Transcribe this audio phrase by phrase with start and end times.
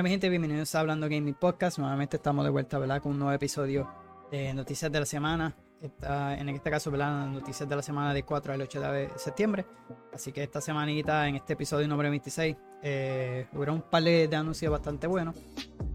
[0.00, 1.78] Bueno, mi gente, bienvenidos a Hablando Gaming Podcast.
[1.78, 3.02] Nuevamente estamos de vuelta, ¿verdad?
[3.02, 3.86] Con un nuevo episodio
[4.30, 5.54] de Noticias de la Semana.
[5.78, 7.26] En este caso, ¿verdad?
[7.26, 9.66] Noticias de la semana de 4 al 8 de septiembre.
[10.10, 14.72] Así que esta semanita, en este episodio número 26, eh, hubo un par de, anuncios
[14.72, 15.36] bastante buenos.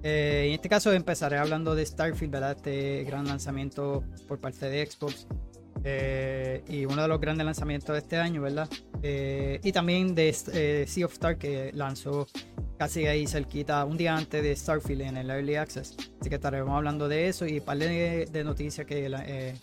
[0.04, 2.52] Eh, en este caso empezaré hablando de Starfield, ¿verdad?
[2.52, 5.26] Este gran lanzamiento por parte de Xbox.
[5.88, 8.68] Eh, y uno de los grandes lanzamientos de este año, ¿verdad?
[9.04, 12.28] Eh, y también de Sea of Star que lanzó
[12.78, 15.96] casi ahí cerquita, un día antes de Starfield en el Early Access.
[16.20, 19.54] Así que estaremos hablando de eso y un par de, noticias que eh,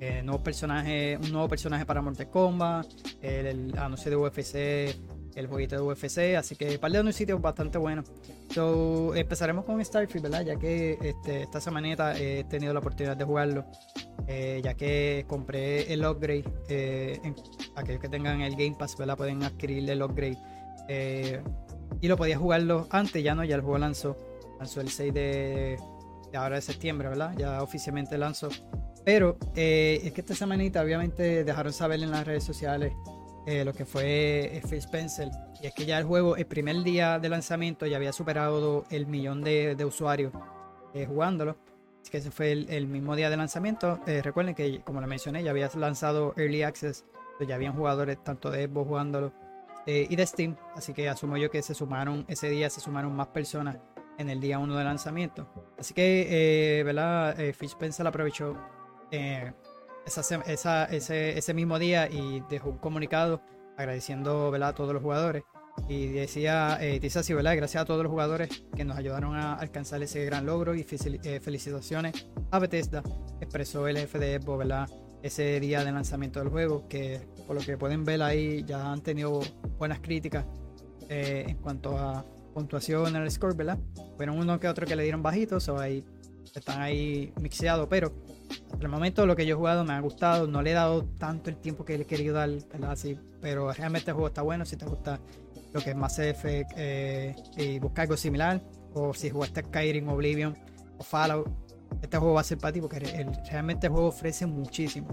[0.00, 2.86] eh, nuevos personajes, un nuevo personaje para Mortal Kombat,
[3.22, 4.56] el, anuncio de UFC,
[5.34, 8.04] el jueguito de UFC, así que par de sitios bastante buenos.
[8.50, 10.42] So, empezaremos con Starfield, ¿verdad?
[10.44, 13.64] Ya que este, esta semanita he tenido la oportunidad de jugarlo,
[14.26, 17.20] eh, ya que compré el upgrade,
[17.76, 19.16] aquellos que tengan el Game Pass, ¿verdad?
[19.16, 20.38] Pueden adquirir el upgrade
[22.00, 24.16] y lo podía jugarlo antes, ya no, ya el juego lanzó,
[24.58, 25.78] lanzó el 6 de,
[26.34, 27.34] ahora de septiembre, ¿verdad?
[27.36, 28.48] Ya oficialmente lanzó.
[29.04, 32.92] Pero eh, es que esta semanita obviamente dejaron saber en las redes sociales
[33.46, 35.30] eh, lo que fue Phil Spencer.
[35.62, 39.06] Y es que ya el juego, el primer día de lanzamiento, ya había superado el
[39.06, 40.32] millón de, usuarios
[40.94, 41.56] eh, jugándolo.
[42.14, 43.98] Que ese fue el, mismo día de lanzamiento.
[44.06, 47.04] recuerden que, como le mencioné, ya había lanzado Early Access.
[47.40, 49.32] Ya habían jugadores tanto de Xbox jugándolo
[49.84, 50.56] eh, y de Steam.
[50.76, 53.78] Así que asumo yo que se sumaron, ese día se sumaron más personas
[54.16, 55.48] en el día 1 de lanzamiento.
[55.76, 57.40] Así que, eh, ¿verdad?
[57.40, 58.56] Eh, Fish Pencil aprovechó
[59.10, 59.52] eh,
[60.06, 63.42] esa, ese, ese, mismo día y dejó un comunicado
[63.76, 64.68] agradeciendo, ¿verdad?
[64.68, 65.42] A todos los jugadores.
[65.88, 67.56] Y decía, dice así, ¿verdad?
[67.56, 72.26] Gracias a todos los jugadores que nos ayudaron a alcanzar ese gran logro y felicitaciones
[72.50, 73.02] a Bethesda,
[73.40, 74.88] expresó el jefe de Xbox, ¿verdad?
[75.24, 79.00] ese día de lanzamiento del juego, que por lo que pueden ver ahí ya han
[79.00, 79.40] tenido
[79.78, 80.44] buenas críticas
[81.08, 82.22] eh, en cuanto a
[82.52, 83.78] puntuación en el score, ¿verdad?
[84.18, 86.04] Fueron uno que otro que le dieron bajitos, o ahí
[86.54, 88.12] están ahí mixeados, pero
[88.70, 91.06] hasta el momento lo que yo he jugado me ha gustado, no le he dado
[91.16, 92.90] tanto el tiempo que le he querido dar, ¿verdad?
[92.90, 95.18] Así, pero realmente el juego está bueno, si te gusta
[95.74, 98.62] lo que es más Effect eh, y buscar algo similar,
[98.94, 100.56] o si jugaste Skyrim, Oblivion
[100.98, 101.48] o Fallout,
[102.00, 103.00] este juego va a ser para ti porque
[103.50, 105.08] realmente el juego ofrece muchísimo.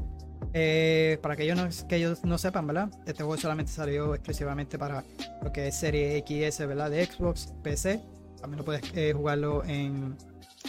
[0.53, 2.89] Eh, para que ellos, no, que ellos no sepan, ¿verdad?
[3.05, 5.03] Este juego solamente salió exclusivamente para
[5.41, 6.91] lo que es serie XS, ¿verdad?
[6.91, 8.01] De Xbox, PC.
[8.39, 10.17] También lo puedes eh, jugarlo en,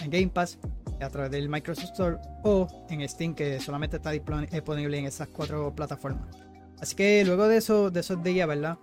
[0.06, 0.58] Game Pass
[1.00, 5.74] a través del Microsoft Store o en Steam, que solamente está disponible en esas cuatro
[5.74, 6.34] plataformas.
[6.80, 8.78] Así que luego de, eso, de esos días, ¿verdad?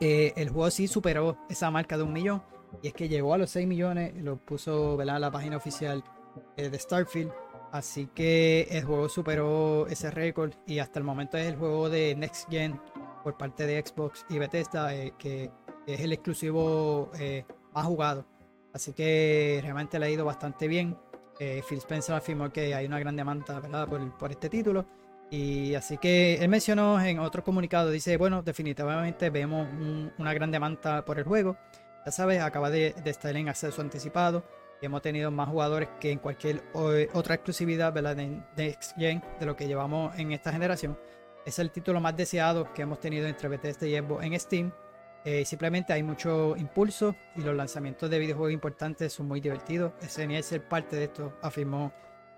[0.00, 2.42] Eh, el juego sí superó esa marca de un millón.
[2.82, 5.18] Y es que llegó a los 6 millones, lo puso ¿verdad?
[5.20, 6.04] la página oficial
[6.56, 7.32] eh, de Starfield.
[7.72, 12.14] Así que el juego superó ese récord y hasta el momento es el juego de
[12.14, 12.80] Next Gen
[13.22, 15.50] por parte de Xbox y Bethesda, eh, que
[15.86, 17.10] es el exclusivo
[17.74, 18.26] más jugado.
[18.72, 20.96] Así que realmente le ha ido bastante bien.
[21.38, 23.86] Phil Spencer afirmó que hay una gran demanda
[24.18, 24.86] Por, este título.
[25.30, 29.68] Y así que él mencionó en otro comunicado, dice, bueno, definitivamente vemos
[30.18, 31.56] una gran demanda por el juego.
[32.06, 34.42] Ya sabes, acaba de estar en acceso anticipado
[34.82, 39.66] hemos tenido más jugadores que en cualquier otra exclusividad de Next Gen de lo que
[39.66, 40.98] llevamos en esta generación.
[41.44, 44.72] Es el título más deseado que hemos tenido entre Bethesda y Xbox en Steam.
[45.24, 49.92] Eh, simplemente hay mucho impulso y los lanzamientos de videojuegos importantes son muy divertidos.
[50.00, 51.92] Es genial ser parte de esto, afirmó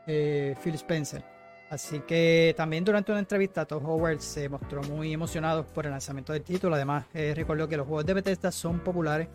[0.06, 1.39] eh, Phil Spencer.
[1.70, 6.32] Así que también durante una entrevista, Todd Howard se mostró muy emocionado por el lanzamiento
[6.32, 6.74] del título.
[6.74, 9.28] Además, eh, recordó que los juegos de Bethesda son populares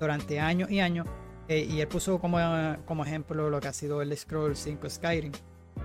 [0.00, 1.06] durante años y años
[1.48, 2.38] eh, y él puso como,
[2.86, 5.32] como ejemplo lo que ha sido el Scroll 5 Skyrim.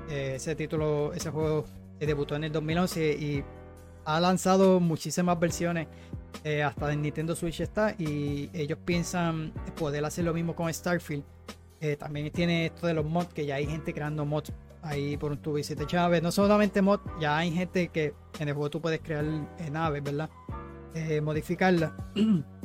[0.10, 1.66] Eh, ese título, ese juego
[2.00, 3.44] debutó en el 2011 y
[4.06, 5.88] ha lanzado muchísimas versiones.
[6.46, 7.96] Eh, hasta en Nintendo Switch está.
[7.98, 11.26] Y ellos piensan poder hacer lo mismo con Starfield.
[12.00, 14.54] también tiene esto de los mods, que ya hay gente creando mods
[14.88, 16.22] ahí por y siete chaves.
[16.24, 19.26] No solamente mods, ya hay gente que en el juego tú puedes crear
[19.72, 20.30] naves, ¿verdad?
[21.22, 21.92] modificarlas.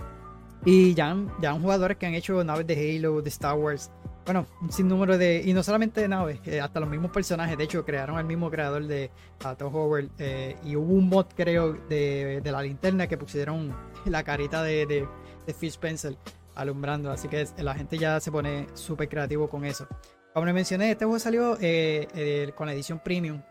[0.64, 3.90] Y ya han, ya han jugadores que han hecho naves de Halo, de Star Wars.
[4.24, 5.42] Bueno, un sinnúmero de.
[5.44, 7.58] Y no solamente de naves, eh, hasta los mismos personajes.
[7.58, 9.10] De hecho, crearon el mismo creador de
[9.58, 10.10] Tom Howard.
[10.18, 13.74] Eh, y hubo un mod, creo, de, de, la linterna que pusieron
[14.04, 15.08] la carita de, de,
[15.46, 16.16] de Phil Spencer
[16.54, 17.10] alumbrando.
[17.10, 19.88] Así que la gente ya se pone súper creativo con eso.
[20.32, 23.42] Como les mencioné, este juego salió eh, con la edición premium,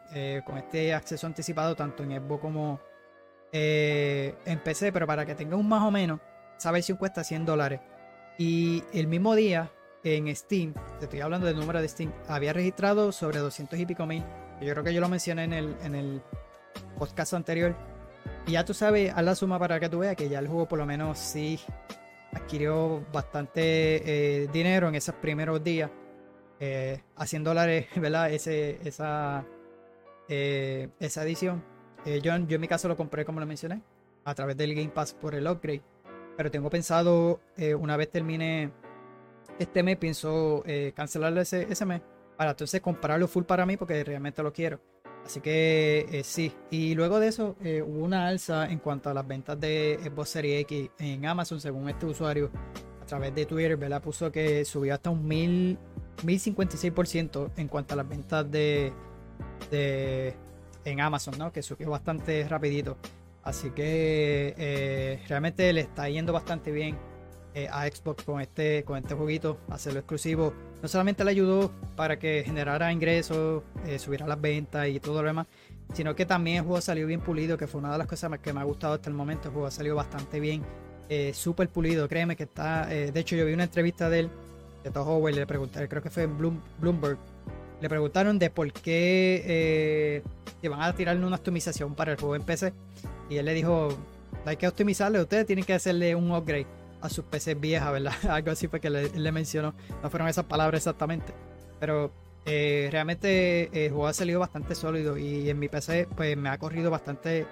[0.45, 2.79] con este acceso anticipado tanto en Xbox como
[3.51, 6.19] en PC, pero para que tenga un más o menos,
[6.57, 7.81] esa versión cuesta 100 dólares.
[8.37, 9.71] Y el mismo día
[10.03, 14.05] en Steam, te estoy hablando del número de Steam, había registrado sobre 200 y pico
[14.05, 14.23] mil.
[14.61, 16.21] Yo creo que yo lo mencioné en el, en el
[16.97, 17.75] podcast anterior.
[18.47, 20.67] Y ya tú sabes, haz la suma para que tú veas que ya el juego
[20.67, 21.59] por lo menos sí
[22.33, 25.89] adquirió bastante dinero en esos primeros días,
[27.15, 28.31] a 100 dólares, ¿verdad?
[28.31, 29.45] Esa,
[30.27, 31.63] esa edición.
[32.05, 33.81] yo, yo en mi caso lo compré, como lo mencioné,
[34.23, 35.81] a través del Game Pass por el upgrade.
[36.37, 37.41] Pero tengo pensado,
[37.79, 38.71] una vez termine
[39.59, 40.63] este mes, pienso
[40.95, 42.01] cancelarlo ese, ese mes
[42.41, 44.79] para entonces comprarlo full para mí porque realmente lo quiero.
[45.23, 46.51] Así que eh, sí.
[46.71, 50.29] Y luego de eso eh, hubo una alza en cuanto a las ventas de Xbox
[50.29, 52.49] Series X en Amazon, según este usuario
[52.99, 54.01] a través de Twitter, ¿verdad?
[54.01, 55.77] Puso que subió hasta un mil,
[56.23, 58.93] 1056% en cuanto a las ventas de,
[60.85, 61.51] en Amazon, ¿no?
[61.51, 62.97] Que subió bastante rapidito.
[63.43, 66.97] Así que eh, realmente le está yendo bastante bien
[67.69, 72.43] a Xbox con este, con este jueguito, hacerlo exclusivo no solamente le ayudó para que
[72.45, 75.47] generara ingresos, eh, subiera las ventas y todo lo demás,
[75.93, 78.51] sino que también el juego salió bien pulido, que fue una de las cosas que
[78.51, 79.49] me ha gustado hasta el momento.
[79.49, 80.63] El juego salió bastante bien,
[81.07, 82.91] eh, súper pulido, créeme que está.
[82.91, 84.29] Eh, de hecho, yo vi una entrevista de él,
[84.83, 87.17] de Todd Howard, le pregunté, creo que fue en Bloomberg,
[87.81, 90.23] le preguntaron de por qué eh,
[90.73, 92.73] a tirarle una optimización para el juego en PC.
[93.29, 93.89] Y él le dijo:
[94.45, 96.67] hay que optimizarle, ustedes tienen que hacerle un upgrade
[97.01, 98.13] a sus PCs viejas, ¿verdad?
[98.29, 99.73] Algo así fue que le, le, mencionó.
[100.03, 101.33] No fueron esas palabras exactamente.
[101.79, 102.11] Pero
[102.45, 106.49] eh, realmente eh, el juego ha salido bastante sólido y en mi PC pues me
[106.49, 107.45] ha corrido bastante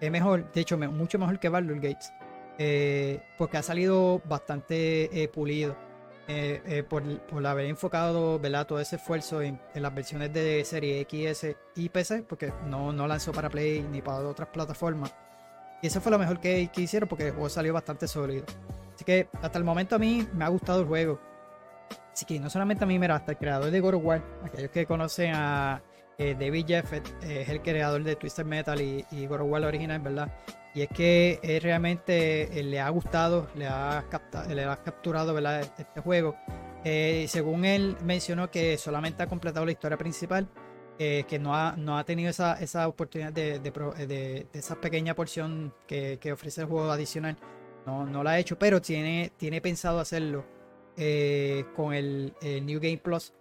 [0.00, 0.50] eh, mejor.
[0.52, 2.12] De hecho, mucho mejor que Baldur's Gates.
[3.38, 5.76] porque ha salido bastante pulido.
[6.88, 8.66] Por, por, haber enfocado ¿verdad?
[8.66, 13.32] todo ese esfuerzo en, las versiones de serie XS y PC, porque no, no lanzó
[13.32, 15.14] para Play ni para otras plataformas.
[15.82, 18.44] Y eso fue lo mejor que, que hicieron porque el juego salió bastante sólido.
[18.94, 21.20] Así que hasta el momento a mí me ha gustado el juego.
[22.12, 24.70] Así que no solamente a mí, mira, hasta el creador de God of War, aquellos
[24.70, 25.82] que conocen a
[26.18, 30.30] eh, David Jeffet, eh, es el creador de Twisted Metal y, y God original, ¿verdad?
[30.74, 34.04] Y es que él realmente eh, le ha gustado, le ha,
[34.48, 35.60] le ha capturado ¿verdad?
[35.60, 36.34] este juego.
[36.82, 40.48] según él mencionó que solamente ha completado la historia principal,
[40.98, 46.90] que no ha, tenido esa, oportunidad de, de, esa pequeña porción que, ofrece el juego
[46.90, 47.36] adicional
[47.86, 50.44] no, no lo ha hecho, pero tiene, pensado hacerlo
[50.96, 53.34] eh, con el, New Game Plus.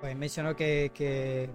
[0.00, 1.50] Pues mencionó que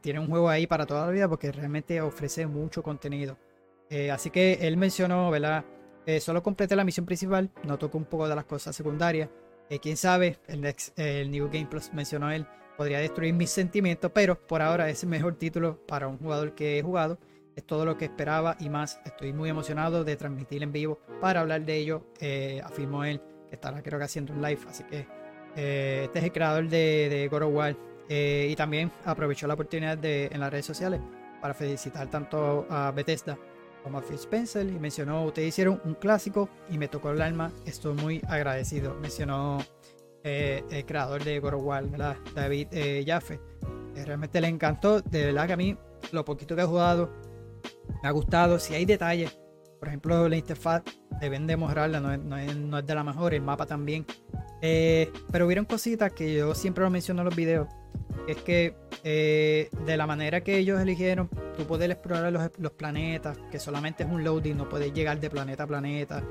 [0.00, 3.38] tiene un juego ahí para toda la vida porque realmente ofrece mucho contenido.
[3.90, 5.64] Eh, así que él mencionó, ¿verdad?
[6.06, 9.28] Eh, solo completé la misión principal, no tocó un poco de las cosas secundarias.
[9.82, 10.64] Quién sabe, el,
[10.96, 12.46] el New Game Plus mencionó él,
[12.76, 16.78] podría destruir mis sentimientos, pero por ahora es el mejor título para un jugador que
[16.78, 17.18] he jugado
[17.56, 19.00] es todo lo que esperaba y más.
[19.04, 22.02] Estoy muy emocionado de transmitir en vivo para hablar de ello.
[22.20, 24.60] Eh, afirmó él que estará creo que haciendo un live.
[24.68, 25.06] Así que
[25.56, 27.76] eh, este es el creador de, de God of War.
[28.08, 31.00] Eh, y también aprovechó la oportunidad de, en las redes sociales
[31.40, 33.36] para felicitar tanto a Bethesda
[33.86, 37.52] como a Phil Spencer y mencionó, ustedes hicieron un clásico y me tocó el alma,
[37.66, 39.58] estoy muy agradecido, mencionó
[40.24, 41.84] el creador de War,
[42.34, 42.66] David
[43.06, 43.38] Jaffe.
[43.94, 45.76] realmente le encantó, de verdad que a mí
[46.10, 47.12] lo poquito que he jugado
[48.02, 48.58] me ha gustado.
[48.58, 49.38] Si hay detalles,
[49.78, 50.82] por ejemplo, la interfaz
[51.20, 54.04] deben de mejorarla, no es, no, es, de la mejor, el mapa también.
[54.62, 57.68] Eh, pero hubieron cositas que yo siempre lo menciono en los videos.
[58.28, 63.58] Es que eh, de la manera que ellos eligieron, tú poder explorar los, planetas, que
[63.58, 66.22] solamente es un loading, no puedes llegar de planeta a planeta,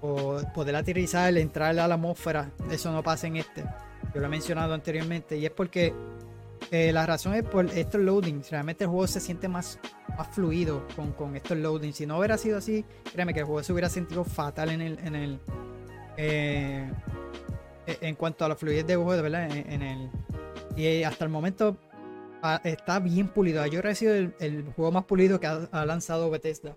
[0.00, 3.64] o poder aterrizar, entrar a la atmósfera, eso no pasa en este.
[4.14, 5.94] Yo lo he mencionado anteriormente, y es porque
[6.70, 8.50] eh, la razón es por estos loadings.
[8.50, 9.78] Realmente el juego se siente más,
[10.16, 11.96] más fluido con, con estos loadings.
[11.96, 14.98] Si no hubiera sido así, créeme que el juego se hubiera sentido fatal en el.
[15.04, 15.38] En, el,
[16.16, 16.90] eh,
[17.86, 19.48] en cuanto a la fluidez de juego, ¿verdad?
[19.50, 20.10] En, el,
[20.76, 21.76] y hasta el momento
[22.42, 23.64] ah, está bien pulido.
[23.66, 26.76] Yo creo que ha sido el, juego más pulido que ha, lanzado Bethesda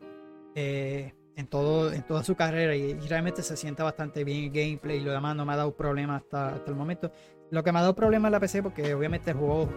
[0.56, 2.76] eh, en, todo, en toda su carrera.
[2.76, 5.76] Y, realmente se siente bastante bien el gameplay y lo demás no me ha dado
[5.76, 7.12] problema hasta, hasta el momento.
[7.52, 9.68] Lo que me ha dado problema en la PC, porque obviamente el juego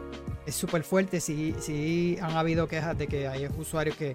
[0.45, 4.15] es súper fuerte, sí, sí han habido quejas de que hay usuarios que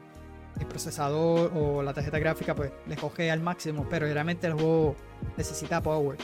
[0.59, 4.95] el procesador o la tarjeta gráfica pues le coge al máximo, pero realmente el juego
[5.37, 6.17] necesita power.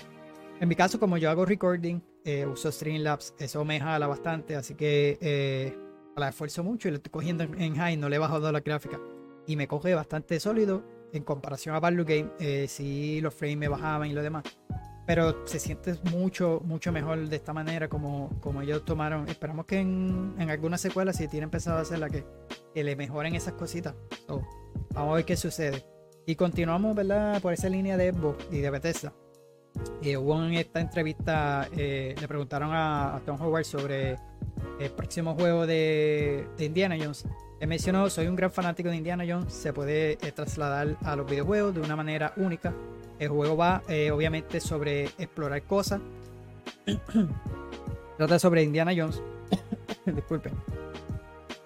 [0.64, 4.76] En mi caso, como yo hago recording, eh, uso Streamlabs, eso me jala bastante, así
[4.76, 5.78] que eh,
[6.16, 8.98] la esfuerzo mucho y lo estoy cogiendo en high, no le he bajado la gráfica.
[9.46, 13.68] Y me coge bastante sólido en comparación a Value Game, eh, si los frames me
[13.68, 14.46] bajaban y lo demás
[15.06, 19.28] pero se siente mucho, mucho mejor de esta manera como, como ellos tomaron.
[19.28, 22.26] Esperamos que en, en algunas secuelas, si tienen pensado hacerla, que,
[22.74, 23.96] que le mejoren esas cositas.
[24.94, 25.84] vamos a ver qué sucede.
[26.26, 27.42] Y continuamos, ¿verdad?
[27.42, 29.14] Por esa línea de Xbox y de Bethesda.
[30.02, 34.18] Y hubo en esta entrevista, eh, le preguntaron a, Tom Howard sobre
[34.80, 37.26] el próximo juego de, Indiana Jones.
[37.60, 41.30] Él mencionó, soy un gran fanático de Indiana Jones, se puede eh, trasladar a los
[41.30, 42.74] videojuegos de una manera única
[43.20, 46.02] El juego va eh, obviamente sobre explorar cosas.
[48.18, 49.22] Trata sobre Indiana Jones.
[50.06, 50.52] Disculpe.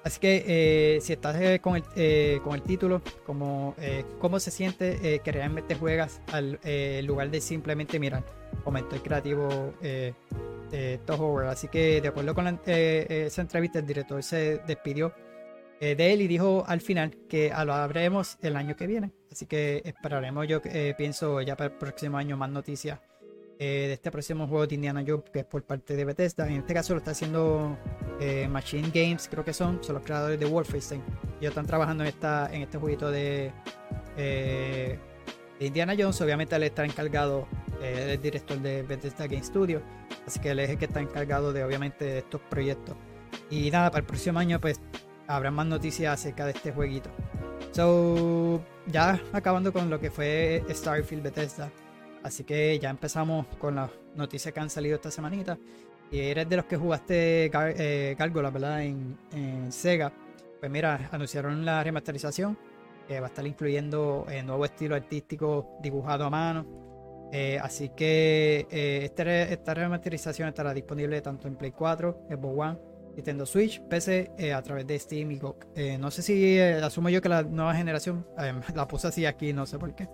[0.08, 3.76] Así que eh, si estás eh, con, el, con el título, como
[4.20, 6.60] cómo se siente que realmente juegas al
[7.06, 8.24] lugar de simplemente mirar,
[8.64, 9.74] comentó el creativo
[11.06, 15.14] Toho Así que de acuerdo con esa entrevista, el director se despidió
[15.80, 19.12] eh, de él y dijo al final que lo haremos el año que viene.
[19.32, 23.00] Así que esperaremos, yo eh, pienso ya para el próximo año, más noticias
[23.60, 26.48] eh, de este próximo juego de Indiana Jones que es por parte de Bethesda.
[26.48, 27.78] En este caso lo está haciendo
[28.50, 31.04] Machine Games, creo que son, son los creadores de Wolfenstein.
[31.40, 33.52] Ellos están trabajando en, esta, en este jueguito de,
[34.16, 35.00] de
[35.60, 36.20] Indiana Jones.
[36.22, 37.48] Obviamente él está encargado,
[37.82, 39.82] el director de Bethesda Game Studio.
[40.26, 42.96] Así que él es el que está encargado de obviamente estos proyectos.
[43.50, 44.80] Y nada, para el próximo año pues
[45.28, 47.10] habrá más noticias acerca de este jueguito.
[47.72, 51.70] So, ya acabando con lo que fue Starfield Bethesda.
[52.24, 55.58] Así que ya empezamos con las noticias que han salido esta semanita.
[56.12, 58.84] Y eres de los que jugaste Gar eh, ¿verdad?
[58.84, 60.12] En, Sega.
[60.60, 62.58] Pues mira, anunciaron la remasterización.
[63.08, 66.66] Que va a estar incluyendo el nuevo estilo artístico dibujado a mano.
[67.32, 72.78] Eh, así que eh, este esta remasterización estará disponible tanto en Play 4, Xbox One
[73.18, 75.56] Nintendo Switch, PC eh, a través de Steam y GOG.
[75.76, 78.28] Eh, no sé si eh, asumo yo que la nueva generación
[78.76, 80.08] la puse así aquí, no sé por qué.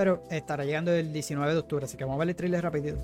[0.00, 2.96] Pero estará llegando el 19 de octubre, así que vamos a ver el trailer rapidito.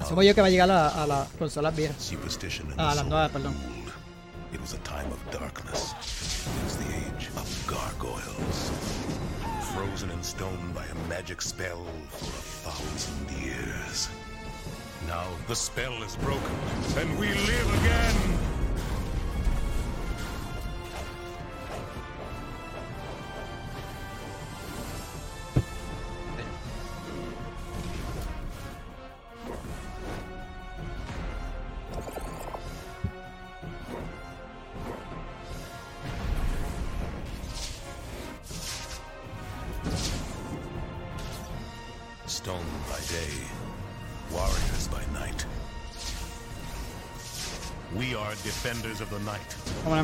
[0.00, 2.14] Asumo yo que va a llegar a, a las consolas viejas.
[2.78, 3.54] A las nuevas, perdón.
[4.54, 5.92] It was a time of darkness.
[6.46, 8.70] It was the age of gargoyles.
[9.74, 14.08] Frozen in stone by a magic spell for a thousand years.
[15.06, 16.56] Now the spell is broken,
[16.96, 18.55] and we live again!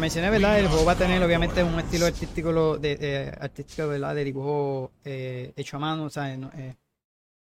[0.03, 0.59] Mencioné, ¿verdad?
[0.59, 4.17] El juego va a tener obviamente un estilo artístico de, eh, artístico, ¿verdad?
[4.17, 6.09] De dibujo eh, hecho a mano,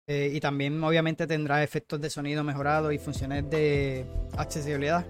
[0.06, 4.06] eh, y también obviamente tendrá efectos de sonido mejorados y funciones de
[4.38, 5.04] accesibilidad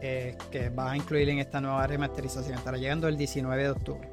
[0.00, 2.58] que va a incluir en esta nueva remasterización.
[2.58, 4.10] Estará llegando el 19 de octubre.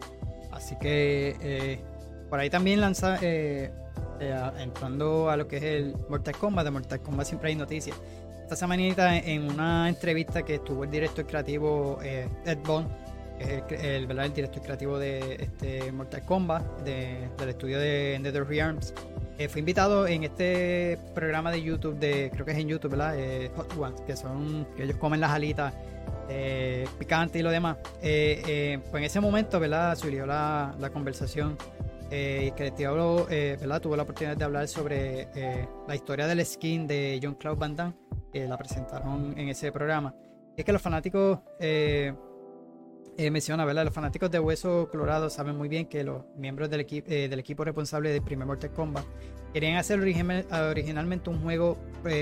[0.52, 1.82] Así que
[2.30, 3.18] por ahí también lanza,
[4.60, 7.98] entrando a lo que es el Mortal Kombat, de Mortal Kombat siempre hay noticias
[8.50, 12.90] esta semanita en una entrevista que estuvo el director creativo eh, Ed Bond,
[13.38, 18.96] que es el, el, director creativo de este Mortal Kombat, del estudio de NetherRealms.
[19.38, 23.20] Eh, fue invitado en este programa de YouTube, de creo que es en YouTube, ¿verdad?
[23.20, 25.72] Eh, Hot Ones, que son que ellos comen las alitas
[26.28, 27.78] eh, picantes y lo demás.
[28.02, 29.96] pues en ese momento, ¿verdad?
[29.96, 31.56] Surgió la, la conversación
[32.10, 33.80] eh, que el ¿verdad?
[33.80, 35.28] tuvo la oportunidad de hablar sobre
[35.88, 40.16] la historia del skin de John Claude Van Damme que la presentaron en ese programa.
[40.56, 42.14] Es que los fanáticos, eh,
[43.18, 43.86] eh, menciona, ¿verdad?
[43.86, 47.40] Los fanáticos de Hueso Colorado saben muy bien que los miembros del, equipo eh, del
[47.40, 49.06] equipo responsable del primer Mortal Kombat
[49.54, 51.78] querían hacer originalmente un juego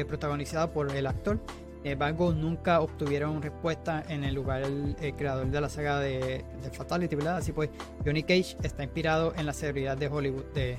[0.08, 1.40] protagonizado por el actor.
[1.88, 7.16] Embargo, nunca obtuvieron respuesta en el lugar el, creador de la saga de, de, Fatality,
[7.16, 7.38] ¿verdad?
[7.38, 7.70] Así pues,
[8.06, 10.78] Johnny Cage está inspirado en la celebridad de Hollywood de,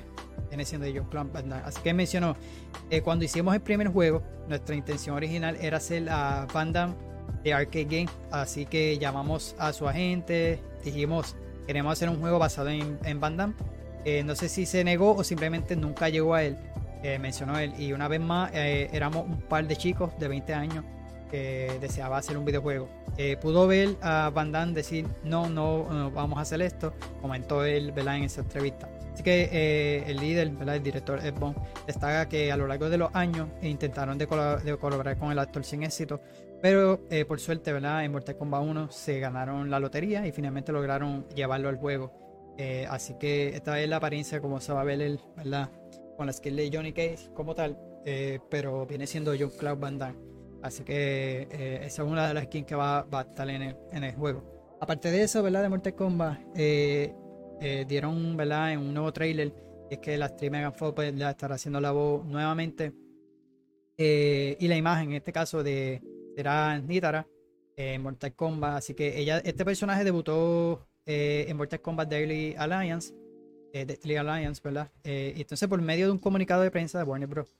[0.49, 1.31] viene siendo de John
[1.65, 2.35] Así que mencionó,
[2.89, 6.95] eh, cuando hicimos el primer juego, nuestra intención original era hacer la Bandam
[7.43, 11.35] de Arcade Game, así que llamamos a su agente, dijimos,
[11.67, 13.53] queremos hacer un juego basado en, en Bandam.
[14.05, 16.57] Eh, no sé si se negó o simplemente nunca llegó a él,
[17.03, 17.73] eh, mencionó él.
[17.77, 20.85] Y una vez más, éramos un par de chicos de 20 años
[21.29, 22.89] que deseaba hacer un videojuego.
[23.41, 28.23] pudo ver a Van decir, no, no, no, vamos a hacer esto, comentó él en
[28.23, 28.89] esa entrevista.
[29.19, 32.97] Así que eh, el líder, el director Ed Bond, destaca que a lo largo de
[32.97, 36.21] los años intentaron de, colaborar con el actor sin éxito,
[36.61, 38.05] pero eh, por suerte, ¿verdad?
[38.05, 42.13] En Mortal Kombat 1 se ganaron la lotería y finalmente lograron llevarlo al juego.
[42.57, 45.69] Eh, así que esta es la apariencia como se va a ver él, ¿verdad?
[46.15, 47.77] Con la skill de Johnny Cage como tal,
[48.49, 50.28] pero viene siendo John Cloud Van Damme.
[50.61, 51.47] Así que
[51.83, 54.77] esa es una de las skins que va, a estar en el, juego.
[54.81, 55.63] Aparte de eso, ¿verdad?
[55.63, 57.13] De Mortal Kombat, eh,
[57.87, 58.73] dieron ¿verdad?
[58.73, 59.53] en un nuevo trailer.
[59.89, 62.93] Y es que la actriz Megan pues, estará haciendo la voz nuevamente.
[63.97, 66.01] Eh, y la imagen, en este caso, de
[66.35, 67.27] será Nitara
[67.75, 68.77] en Mortal Kombat.
[68.77, 73.13] Así que ella, este personaje debutó eh, en Mortal Kombat Daily Alliance,
[73.73, 74.91] eh, Daily Alliance, ¿verdad?
[75.03, 77.57] Eh, y entonces por medio de un comunicado de prensa de Warner Bros.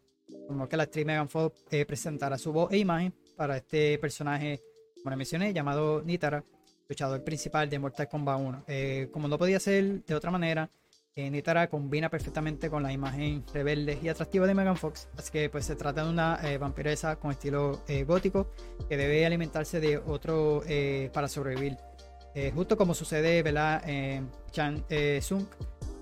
[0.50, 4.60] Como que la actriz Megan Fox eh, presentara su voz e imagen para este personaje,
[4.96, 6.44] como le mencioné, llamado Nitara,
[6.88, 8.64] luchador principal de Mortal Kombat 1.
[8.68, 10.68] Eh, como no podía ser de otra manera,
[11.16, 15.52] eh, Nitara combina perfectamente con la imagen rebelde y atractiva de Megan Fox, así que
[15.52, 18.50] pues se trata de una eh, vampiresa con estilo eh, gótico
[18.88, 21.78] que debe alimentarse de otro eh, para sobrevivir.
[22.56, 23.82] Justo como sucede ¿verdad?
[23.90, 24.86] en Chan
[25.20, 25.44] Sung,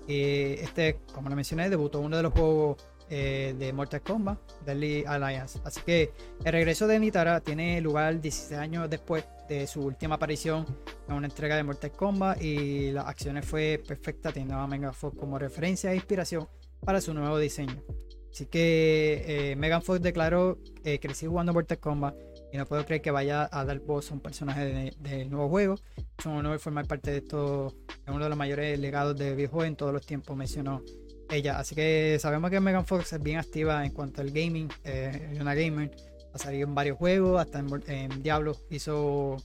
[0.06, 2.76] este, como lo mencioné, debutó uno de los juegos
[3.10, 5.60] eh, de Mortal Kombat, Deadly Alliance.
[5.64, 6.12] Así que
[6.44, 10.66] el regreso de Nitara tiene lugar 16 años después de su última aparición
[11.08, 15.16] en una entrega de Mortal Kombat y las acciones fue perfecta, teniendo a Megan Fox
[15.18, 16.46] como referencia e inspiración
[16.84, 17.82] para su nuevo diseño.
[18.30, 22.14] Así que eh, Megan Fox declaró que crecí jugando Mortal Kombat
[22.52, 25.48] y no puedo creer que vaya a dar voz a un personaje de- del nuevo
[25.48, 25.74] juego.
[26.18, 29.66] Es un honor formar parte de esto, es uno de los mayores legados de videojuegos
[29.66, 30.82] en todos los tiempos, mencionó
[31.30, 31.58] ella.
[31.58, 35.40] Así que sabemos que Megan Fox es bien activa en cuanto al gaming, eh, es
[35.40, 35.90] una gamer,
[36.32, 39.36] ha salido en varios juegos, hasta en, Diablo hizo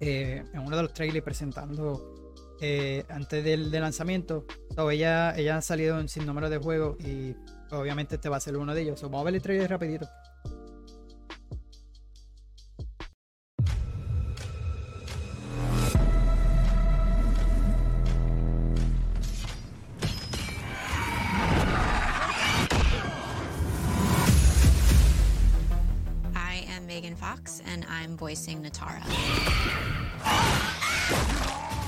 [0.00, 4.46] eh, en uno de los trailers presentando eh, antes del, del lanzamiento.
[4.74, 7.34] So, ella, ella ha salido en sin número de juegos y
[7.70, 9.00] obviamente este va a ser uno de ellos.
[9.00, 10.08] So, vamos a ver el trailer rapidito.
[27.36, 29.02] Fox, and I'm voicing Natara.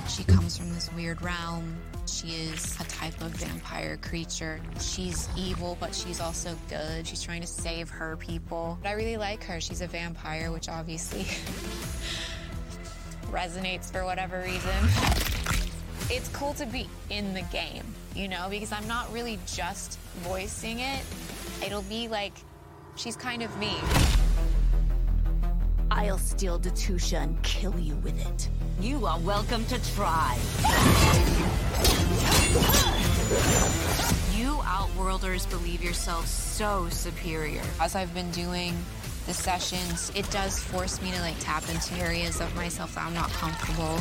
[0.09, 1.77] She comes from this weird realm.
[2.07, 4.61] She is a type of vampire creature.
[4.81, 7.07] She's evil, but she's also good.
[7.07, 8.79] She's trying to save her people.
[8.83, 9.61] But I really like her.
[9.61, 11.23] She's a vampire, which obviously
[13.31, 14.71] resonates for whatever reason.
[16.11, 17.85] It's cool to be in the game,
[18.15, 21.05] you know, because I'm not really just voicing it.
[21.65, 22.33] It'll be like
[22.97, 23.77] she's kind of me.
[25.99, 28.49] I'll steal Datusha and kill you with it.
[28.81, 30.39] You are welcome to try.
[34.33, 37.63] You Outworlders believe yourselves so superior.
[37.81, 38.79] As I've been doing
[39.27, 43.15] the sessions, it does force me to like tap into areas of myself that I'm
[43.15, 43.99] not comfortable.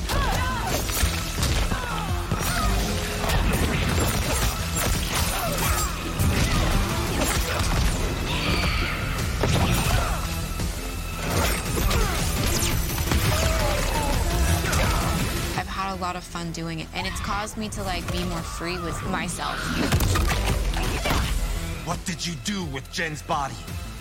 [16.08, 18.98] Lot of fun doing it, and it's caused me to like be more free with
[19.08, 19.58] myself.
[21.86, 23.58] What did you do with Jen's body?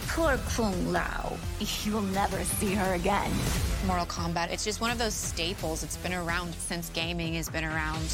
[0.07, 1.37] Poor Kung Lao.
[1.83, 3.33] You'll never see her again.
[3.89, 4.53] Mortal Kombat.
[4.53, 5.83] It's just one of those staples.
[5.83, 8.07] It's been around since gaming has been around.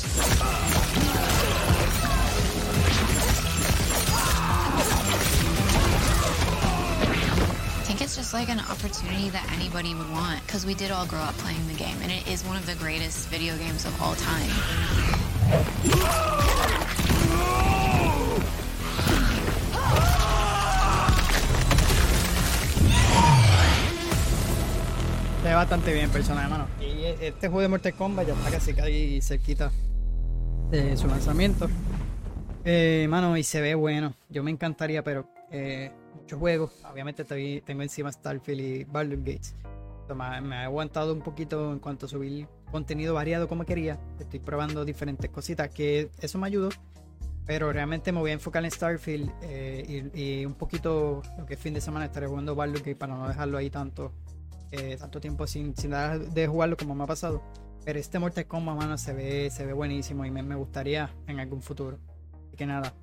[8.12, 11.32] It's just like an opportunity that anybody would want because we did all grow up
[11.38, 14.50] playing the game and it is one of the greatest video games of all time.
[25.40, 26.66] Se ve bastante bien personaje, mano.
[26.82, 29.72] Y este juego de Mortal Kombat ya está casi casi cerquita
[30.70, 31.70] de su lanzamiento.
[32.66, 34.12] Eh, mano, y se ve bueno.
[34.28, 36.72] Yo me encantaría, pero eh, muchos juegos.
[36.90, 39.56] Obviamente estoy- tengo encima Starfield y Baldur's Gates.
[40.14, 43.98] Me, me ha aguantado un poquito en cuanto a subir contenido variado como quería.
[44.18, 46.68] Estoy probando diferentes cositas que eso me ayudó.
[47.44, 51.54] Pero realmente me voy a enfocar en Starfield eh, y, y un poquito lo que
[51.54, 54.12] es fin de semana estaré jugando Baldur's Gate para no dejarlo ahí tanto
[54.70, 57.42] eh, tanto tiempo sin, sin dejar de jugarlo como me ha pasado.
[57.84, 61.40] Pero este Mortal Kombat, mano, se ve, se ve buenísimo y me, me gustaría en
[61.40, 61.98] algún futuro.
[62.46, 62.94] Así que nada.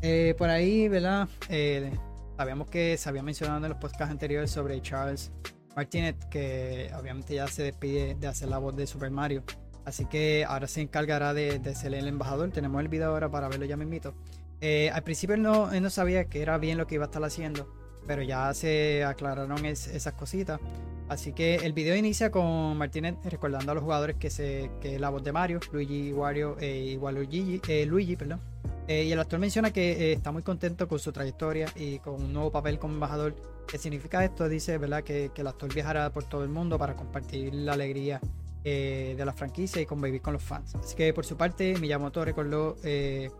[0.00, 1.28] Eh, por ahí, ¿verdad?
[1.48, 1.90] Eh,
[2.38, 5.32] sabíamos que se había mencionado en los podcasts anteriores sobre Charles
[5.74, 9.42] Martinet, que obviamente ya se despide de hacer la voz de Super Mario.
[9.84, 12.50] Así que ahora se encargará de, de ser el embajador.
[12.52, 14.14] Tenemos el video ahora para verlo ya mismito.
[14.60, 17.24] Eh, al principio él no, no sabía que era bien lo que iba a estar
[17.24, 17.68] haciendo,
[18.06, 20.60] pero ya se aclararon es- esas cositas.
[21.08, 25.08] Así que el video inicia con Martínez recordando a los jugadores que, se, que la
[25.10, 28.40] voz de Mario, Luigi, Wario eh, y eh, Luigi, perdón.
[28.88, 32.14] Eh, y el actor menciona que eh, está muy contento con su trayectoria y con
[32.14, 33.36] un nuevo papel como embajador.
[33.68, 34.48] ¿Qué significa esto?
[34.48, 35.04] Dice ¿verdad?
[35.04, 38.20] Que, que el actor viajará por todo el mundo para compartir la alegría
[38.64, 40.74] eh, de la franquicia y convivir con los fans.
[40.74, 43.30] Así que por su parte, Miyamoto recordó eh,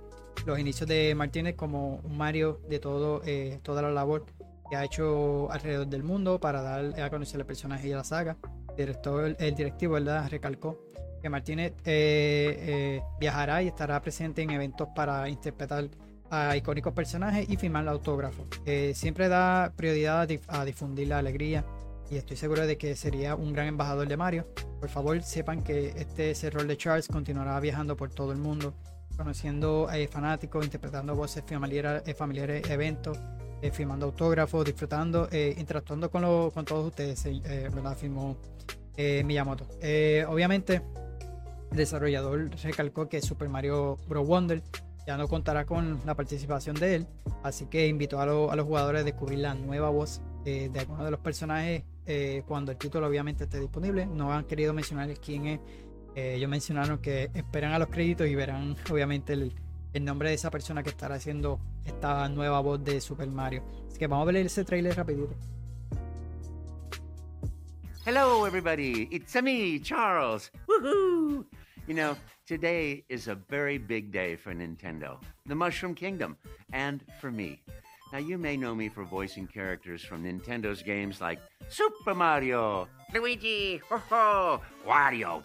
[0.46, 4.24] los inicios de Martínez como un Mario de todo, eh, toda la labor
[4.70, 8.36] que ha hecho alrededor del mundo para dar a conocer el personaje y la saga.
[8.70, 10.28] El director, el directivo, ¿verdad?
[10.30, 10.78] Recalcó
[11.20, 15.88] que Martínez eh, eh, viajará y estará presente en eventos para interpretar
[16.30, 18.46] a icónicos personajes y firmar autógrafos.
[18.66, 21.64] Eh, siempre da prioridad a, dif- a difundir la alegría
[22.10, 24.46] y estoy seguro de que sería un gran embajador de Mario.
[24.80, 28.38] Por favor, sepan que este es el rol de Charles continuará viajando por todo el
[28.38, 28.74] mundo,
[29.16, 33.18] conociendo eh, fanáticos, interpretando voces familiares, eh, familiares eventos,
[33.60, 37.24] eh, firmando autógrafos, disfrutando, interactuando con, lo- con todos ustedes,
[37.74, 37.96] ¿verdad?
[37.96, 38.36] Firmó
[39.24, 39.66] Miyamoto.
[40.28, 40.82] Obviamente,
[41.70, 44.26] el desarrollador recalcó que Super Mario Bros.
[44.26, 44.62] Wonder
[45.06, 47.06] ya no contará con la participación de él,
[47.42, 50.80] así que invitó a, lo- a los jugadores a descubrir la nueva voz eh, de
[50.80, 54.04] algunos de los personajes eh, cuando el título obviamente esté disponible.
[54.06, 55.60] No han querido mencionar quién es.
[56.14, 59.52] Eh, ellos mencionaron que esperan a los créditos y verán obviamente el,
[59.92, 63.62] el nombre de esa persona que estará haciendo esta nueva voz de Super Mario.
[63.88, 65.34] Así que vamos a ver ese trailer rapidito.
[68.04, 69.06] Hello, everybody.
[69.10, 70.50] It's me, Charles.
[70.66, 71.46] Woohoo!
[71.88, 76.36] You know, today is a very big day for Nintendo, the Mushroom Kingdom,
[76.70, 77.62] and for me.
[78.12, 81.38] Now, you may know me for voicing characters from Nintendo's games like
[81.70, 85.42] Super Mario, Luigi, ho ho, Wario,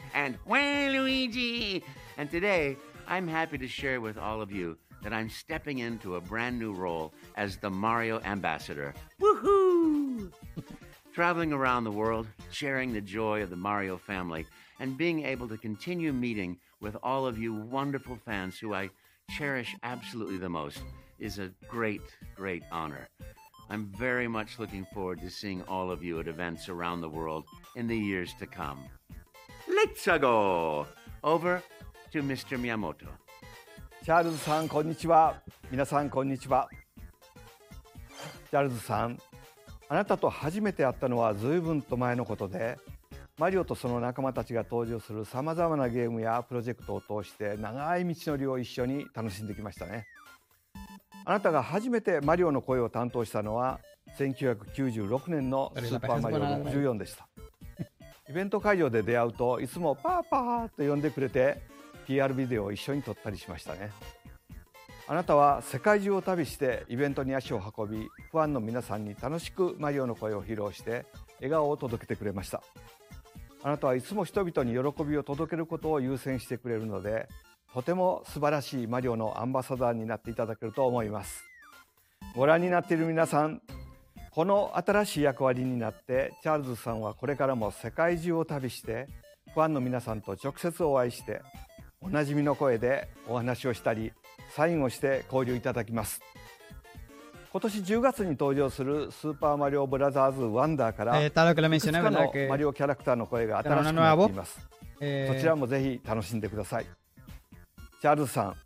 [0.14, 1.84] and Waluigi.
[2.18, 2.76] And today,
[3.06, 6.72] I'm happy to share with all of you that I'm stepping into a brand new
[6.72, 8.94] role as the Mario Ambassador.
[9.20, 10.32] Woohoo!
[11.14, 14.44] traveling around the world, sharing the joy of the Mario family,
[14.79, 18.89] and being able to continue meeting with all of you wonderful fans who I
[19.37, 20.81] cherish absolutely the most
[21.19, 22.01] is a great,
[22.35, 23.09] great honor.
[23.69, 27.45] I'm very much looking forward to seeing all of you at events around the world
[27.75, 28.79] in the years to come.
[29.67, 30.87] Let's go!
[31.23, 31.61] Over
[32.11, 32.57] to Mr.
[32.57, 33.07] Miyamoto.
[34.03, 36.69] チャールズさんこんにちは皆さんこんにちは
[38.49, 39.19] チャールズさん
[39.89, 42.77] あなたと初めて会ったのは随分と前のことで
[43.36, 50.06] マリオとその仲間たちが登場するさまざまなゲームやプロジェクトを通して長い道のりを一緒に楽しんできましたね。
[51.24, 53.80] あなたが初めてマリオの声を担当したのは
[54.18, 57.26] 1996年の「スーパーマリオ64」でした。
[58.28, 61.60] イベント会場で出会うといつもパーパーと呼んでくれて
[62.06, 63.90] PR ビデオを一緒に撮ったりしましたね。
[65.06, 71.04] あなたは世界中を旅してイベントに足を運びファンの皆さんに楽しくマリオの声を披露して
[71.40, 72.62] 笑顔を届けてくれました
[73.64, 77.28] あなたはいつも人々に喜びを届けることを優先してくれるので
[77.72, 81.42] とても素晴らしいマリオのアンバサダーになっていただけると思います。
[82.36, 83.62] ご覧になっている皆さん
[84.32, 89.08] この新しい役割になってチャールズさんはこれからも世界中を旅して
[89.54, 91.40] ファンの皆さんと直接お会いして
[92.02, 94.12] おなじみの声でお話をしたり
[94.54, 96.20] サインをして交流いただきます。
[97.54, 101.30] 今年10月に登場する「スーパーマリオブラザーズワンダー」から Eh.
[102.10, 104.68] の Que マリオキャラクターの声が新しくなっています。
[105.00, 106.86] eh, そちらもぜひ楽しんでください。
[108.00, 108.56] チャールズさん、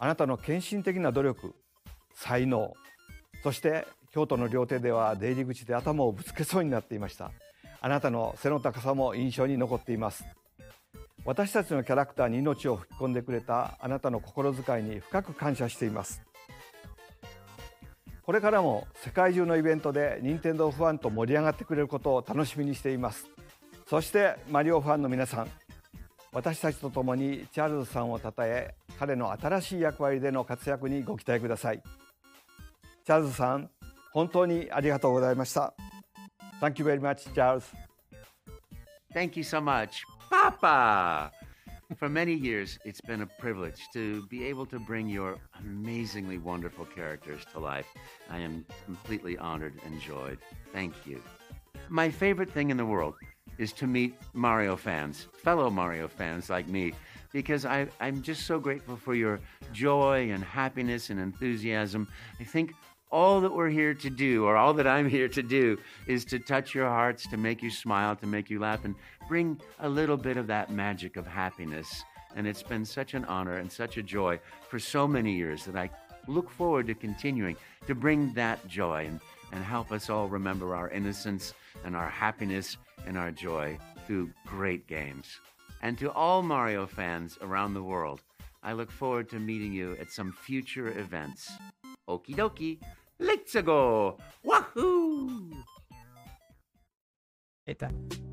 [0.00, 1.54] あなたの献身的な努力、
[2.12, 2.74] 才能、
[3.44, 7.30] そして京都の料亭では出入り口で頭をぶつけそうになっていました。
[7.80, 10.24] あなたの背の高さも印象に残っています。
[11.24, 16.20] 私たちのキャラクターに命を吹き込んでくれたあなたの心遣いに深く感謝しています。
[18.28, 23.26] これからも世界中のイベントで任天堂ファンと盛り上がってくれることを楽しみにしています。
[23.86, 25.50] そしてマリオファンの皆さん、
[26.30, 31.82] 私たちと共にチャールズさんをたたえ、彼の新しい役割での活躍にご期待ください。
[33.06, 33.70] チャールズさん、
[34.12, 35.72] 本当にありがとうございました。
[36.60, 37.62] Thank you very much, Charles.
[39.14, 41.32] Thank you so much, Papa.
[41.96, 46.84] For many years, it's been a privilege to be able to bring your amazingly wonderful
[46.84, 47.86] characters to life.
[48.30, 50.38] I am completely honored and joyed.
[50.70, 51.22] Thank you.
[51.88, 53.14] My favorite thing in the world
[53.56, 56.92] is to meet Mario fans, fellow Mario fans like me,
[57.32, 59.40] because I, I'm just so grateful for your
[59.72, 62.06] joy and happiness and enthusiasm.
[62.38, 62.74] I think
[63.10, 66.38] all that we're here to do, or all that I'm here to do, is to
[66.38, 68.94] touch your hearts, to make you smile, to make you laugh, and
[69.28, 72.04] bring a little bit of that magic of happiness.
[72.36, 75.76] And it's been such an honor and such a joy for so many years that
[75.76, 75.90] I
[76.26, 79.20] look forward to continuing to bring that joy and,
[79.52, 84.86] and help us all remember our innocence and our happiness and our joy through great
[84.86, 85.40] games.
[85.80, 88.20] And to all Mario fans around the world,
[88.62, 91.52] I look forward to meeting you at some future events.
[92.08, 92.78] Okie dokie,
[93.18, 94.16] let's go!
[94.42, 95.50] Wahoo!
[97.66, 97.88] Ahí está.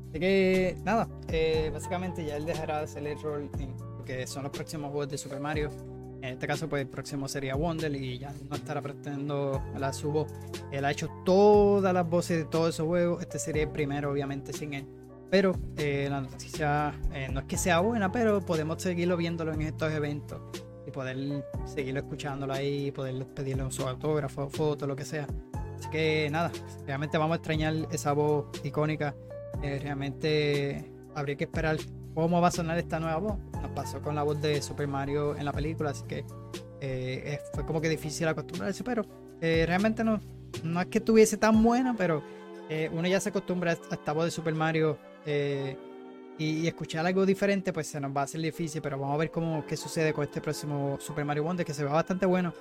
[0.08, 4.26] Así que nada, eh, básicamente ya él dejará de hacer el rol en lo que
[4.26, 5.70] son los próximos juegos de Super Mario.
[6.22, 10.10] En este caso, pues el próximo sería Wonder y ya no estará prestando la su
[10.10, 10.32] voz.
[10.72, 13.20] Él ha hecho todas las voces de todos esos juegos.
[13.20, 14.86] Este sería el primero, obviamente, sin él.
[15.30, 19.62] Pero eh, la noticia eh, no es que sea buena, pero podemos seguirlo viéndolo en
[19.62, 20.40] estos eventos
[20.96, 25.26] poder seguirlo escuchándolo ahí, poder pedirle su autógrafo, foto, lo que sea.
[25.78, 26.50] Así que nada,
[26.86, 29.14] realmente vamos a extrañar esa voz icónica.
[29.62, 31.76] Eh, realmente habría que esperar
[32.14, 33.38] cómo va a sonar esta nueva voz.
[33.60, 36.24] Nos pasó con la voz de Super Mario en la película, así que
[36.80, 39.04] eh, fue como que difícil acostumbrarse, pero
[39.42, 40.18] eh, realmente no,
[40.64, 42.22] no es que estuviese tan buena, pero
[42.92, 44.98] uno ya se acostumbra a esta voz de Super Mario
[46.38, 49.30] y, escuchar algo diferente, pues se nos va a hacer difícil, pero vamos a ver
[49.30, 52.52] cómo qué sucede con este próximo Super Mario Wonder, que se ve bastante bueno.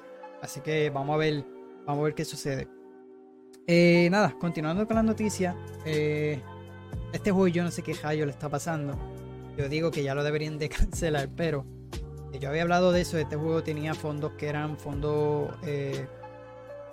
[0.41, 1.45] Así que vamos a ver,
[1.85, 2.67] vamos a ver qué sucede.
[3.67, 5.55] Eh, nada, continuando con las noticias.
[5.85, 6.39] Eh,
[7.11, 8.97] este juego yo no sé qué rayo le está pasando.
[9.57, 11.65] Yo digo que ya lo deberían de cancelar, pero
[12.31, 13.17] eh, yo había hablado de eso.
[13.17, 15.49] Este juego tenía fondos que eran fondos,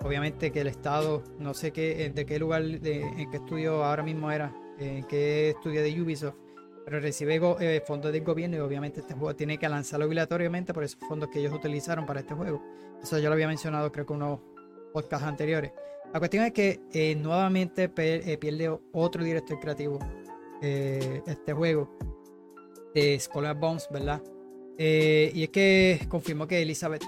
[0.01, 4.31] obviamente que el Estado, no sé qué, de qué lugar, en qué estudio ahora mismo
[4.31, 6.42] era, en qué estudio de Ubisoft,
[6.85, 10.99] pero recibe fondos del gobierno y obviamente este juego tiene que lanzarlo obligatoriamente por esos
[11.07, 12.61] fondos que ellos utilizaron para este juego.
[13.01, 14.39] Eso yo lo había mencionado creo que unos
[14.93, 15.71] podcasts anteriores.
[16.13, 19.97] La cuestión es que eh, nuevamente eh, pierde otro director creativo
[20.61, 21.97] eh, este juego
[22.93, 24.21] de Scholar Bones, ¿verdad?
[24.75, 27.03] y es que confirmó que Elizabeth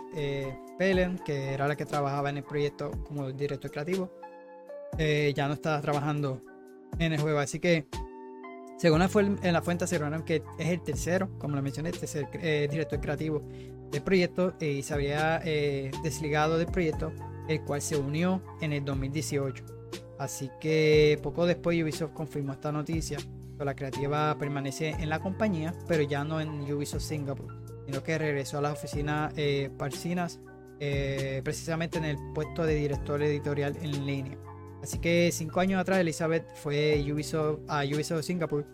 [0.78, 4.12] Pellen, que era la que trabajaba en el proyecto como director creativo,
[4.98, 6.42] ya no está trabajando
[7.00, 7.40] en el juego.
[7.40, 7.88] Así que,
[8.78, 9.86] según la, en la fuente,
[10.26, 12.28] que es el tercero, como lo mencioné, el tercer
[12.70, 13.42] director creativo
[13.92, 17.12] del proyecto y se había desligado del proyecto
[17.48, 19.64] el cual se unió en el 2018.
[20.18, 23.18] Así que poco después Ubisoft confirmó esta noticia.
[23.60, 27.54] La creativa permanece en la compañía, pero ya no en Ubisoft Singapore,
[27.86, 30.40] sino que regresó a la oficina eh, Parcinas,
[30.80, 34.38] eh, precisamente en el puesto de director editorial en línea.
[34.86, 38.66] Así que cinco años atrás Elizabeth fue Ubisoft, a Ubisoft Singapore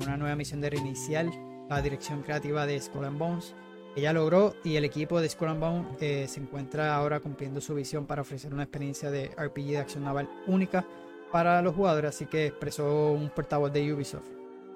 [0.00, 1.26] una nueva misión de reiniciar
[1.68, 3.54] la dirección creativa de Skull and Bones
[3.94, 7.74] ella logró y el equipo de Skull and Bone eh, se encuentra ahora cumpliendo su
[7.74, 10.86] visión para ofrecer una experiencia de RPG de acción naval única
[11.30, 14.24] para los jugadores, así que expresó un portavoz de Ubisoft.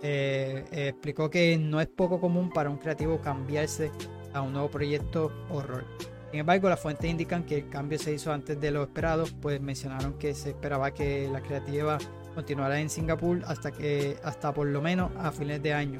[0.02, 3.90] Eh, eh, explicó que no es poco común para un creativo cambiarse
[4.34, 5.86] a un nuevo proyecto horror.
[6.32, 9.60] Sin embargo, las fuentes indican que el cambio se hizo antes de lo esperado, pues
[9.60, 11.98] mencionaron que se esperaba que la creativa
[12.34, 15.98] continuara en Singapur hasta que hasta por lo menos a fines de año.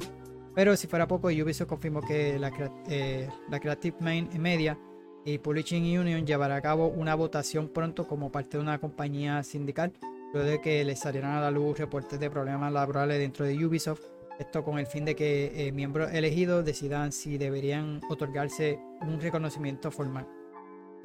[0.55, 2.51] Pero si fuera poco, Ubisoft confirmó que la,
[2.89, 4.75] eh, la Creative Main Media
[5.23, 9.93] y Publishing Union llevará a cabo una votación pronto como parte de una compañía sindical,
[10.33, 14.12] luego de que les salieran a la luz reportes de problemas laborales dentro de Ubisoft.
[14.39, 19.91] Esto con el fin de que eh, miembros elegidos decidan si deberían otorgarse un reconocimiento
[19.91, 20.27] formal.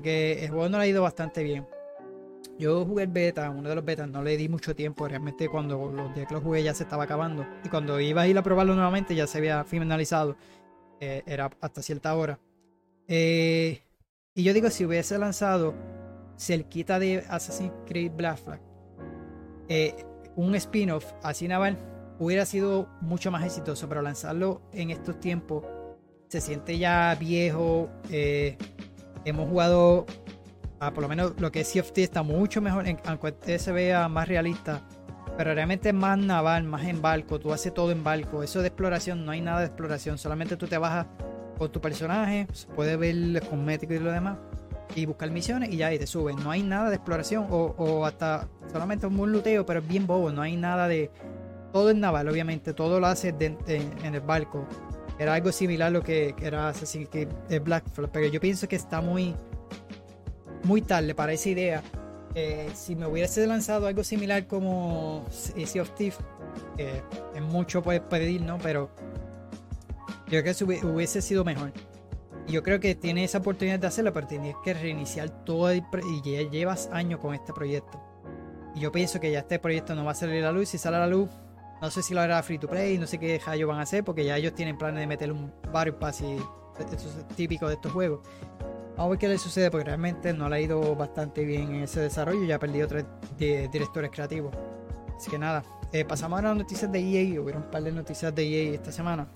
[0.03, 1.67] Que el juego no ha ido bastante bien.
[2.59, 5.07] Yo jugué el beta, uno de los betas, no le di mucho tiempo.
[5.07, 7.47] Realmente cuando los días que lo jugué ya se estaba acabando.
[7.65, 10.37] Y cuando iba a ir a probarlo nuevamente ya se había finalizado.
[11.01, 12.41] Eh, era hasta cierta hora.
[13.07, 13.83] Eh,
[14.35, 15.75] y yo digo, si hubiese lanzado
[16.37, 18.61] cerquita de Assassin's Creed Black Flag,
[20.37, 21.77] un spin-off así naval,
[22.19, 23.89] hubiera sido mucho más exitoso.
[23.89, 25.65] Pero lanzarlo en estos tiempos
[26.29, 27.91] se siente ya viejo.
[29.25, 30.07] hemos jugado
[30.81, 34.29] Ah, por lo menos lo que es CFT está mucho mejor, aunque se vea más
[34.29, 34.83] realista,
[35.37, 38.69] pero realmente es más naval, más en barco, tú haces todo en barco, eso de
[38.69, 41.07] exploración, no hay nada de exploración, solamente tú te bajas
[41.59, 44.39] con tu personaje, puedes ver el cosmético y lo demás,
[44.95, 48.47] y buscar misiones y ya, y te subes, no hay nada de exploración, o, hasta
[48.71, 51.11] solamente un luteo, pero es bien bobo, no hay nada de...
[51.73, 53.59] Todo es naval, obviamente, todo lo haces en,
[54.03, 54.67] el barco.
[55.19, 57.29] Era algo similar a lo que, era Assassin's Creed
[57.63, 59.35] Black pero yo pienso que está muy
[60.65, 61.83] muy tarde para esa idea.
[62.35, 66.17] Eh, si me hubiese lanzado algo similar como Sea of Thief,
[66.77, 67.03] que
[67.35, 68.59] es mucho puede pedir, ¿no?
[68.59, 68.91] Pero
[70.29, 71.73] yo creo que hubiese sido mejor.
[72.47, 75.83] Yo creo que tiene esa oportunidad de hacerlo, pero tienes que reiniciar todo y
[76.25, 78.01] ya llevas años con este proyecto.
[78.75, 80.69] Y yo pienso que ya este proyecto no va a salir a la luz.
[80.71, 81.29] Si sale a la luz,
[81.81, 84.05] no sé si lo hará free to play, no sé qué ellos van a hacer,
[84.05, 86.37] porque ya ellos tienen planes de meter un Battle Pass y
[86.93, 88.21] eso es típico de estos juegos.
[88.97, 91.83] Vamos a ver qué le sucede porque realmente no le ha ido bastante bien en
[91.85, 92.45] ese desarrollo.
[92.45, 93.05] Ya ha perdido tres
[93.39, 94.53] directores creativos.
[95.17, 95.63] Así que nada,
[95.93, 97.41] eh, pasamos a las noticias de EA.
[97.41, 99.29] Hubieron un par de noticias de EA esta semana.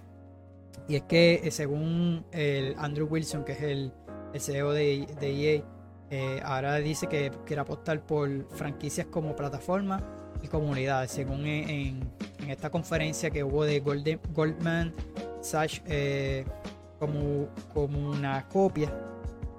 [0.89, 3.93] Y es que eh, según el Andrew Wilson, que es el,
[4.37, 5.63] CEO de, EA,
[6.11, 11.07] eh, ahora dice que quiere apostar por franquicias como plataforma y comunidad.
[11.09, 12.11] Según en,
[12.49, 14.93] esta conferencia que hubo de Goldman
[15.41, 15.83] Sachs
[16.99, 18.93] como, como una copia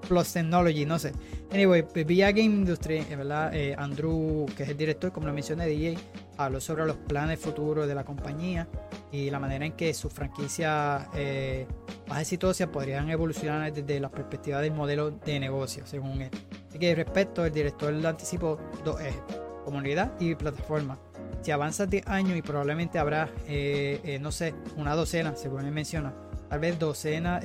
[0.04, 1.12] Plus Technology, no sé.
[1.52, 3.54] Anyway, VIA Game Industry, eh, ¿verdad?
[3.54, 5.96] Eh, Andrew, que es el director, como lo mencioné, EA,
[6.36, 8.66] habló sobre los planes futuros de la compañía
[9.12, 11.66] y la manera en que sus franquicias eh,
[12.08, 16.30] más exitosas podrían evolucionar desde la perspectiva del modelo de negocio, según él.
[16.68, 19.22] Así que respecto, el director anticipó dos ejes,
[19.64, 20.98] comunidad y plataforma.
[21.42, 25.72] Si avanza 10 años y probablemente habrá, eh, eh, no sé, una docena, según él
[25.72, 26.14] menciona,
[26.48, 27.40] tal vez docena,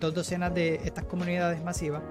[0.00, 2.02] dos docenas de estas comunidades masivas,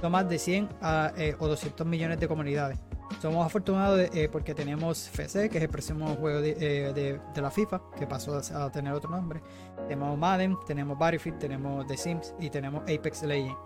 [0.00, 2.78] son más de 100 a, o 200 millones de comunidades
[3.20, 7.80] somos afortunados eh, porque tenemos FC, que es el próximo juego de, eh, la FIFA,
[7.98, 9.40] que pasó a, tener otro nombre.
[9.88, 13.56] Tenemos Madden, tenemos Battlefield, tenemos The Sims y tenemos Apex Legends.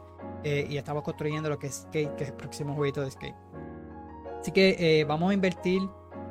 [0.42, 3.36] Eh, y estamos construyendo lo que es Skate, que es el próximo jueguito de Skate.
[4.40, 5.80] Así que vamos a invertir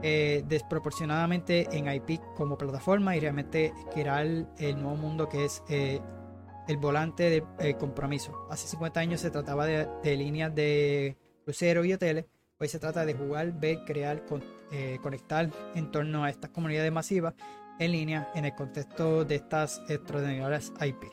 [0.02, 7.44] desproporcionadamente en IP como plataforma y realmente crear el, nuevo mundo que es el volante
[7.58, 8.48] de compromiso.
[8.50, 12.26] Hace 50 años se trataba de, líneas de crucero y hoteles
[12.60, 14.24] Hoy se trata de jugar, ver, crear,
[14.72, 17.36] eh, conectar en torno a estas comunidades masivas
[17.78, 21.04] en línea en el contexto de estas extraordinarias IP.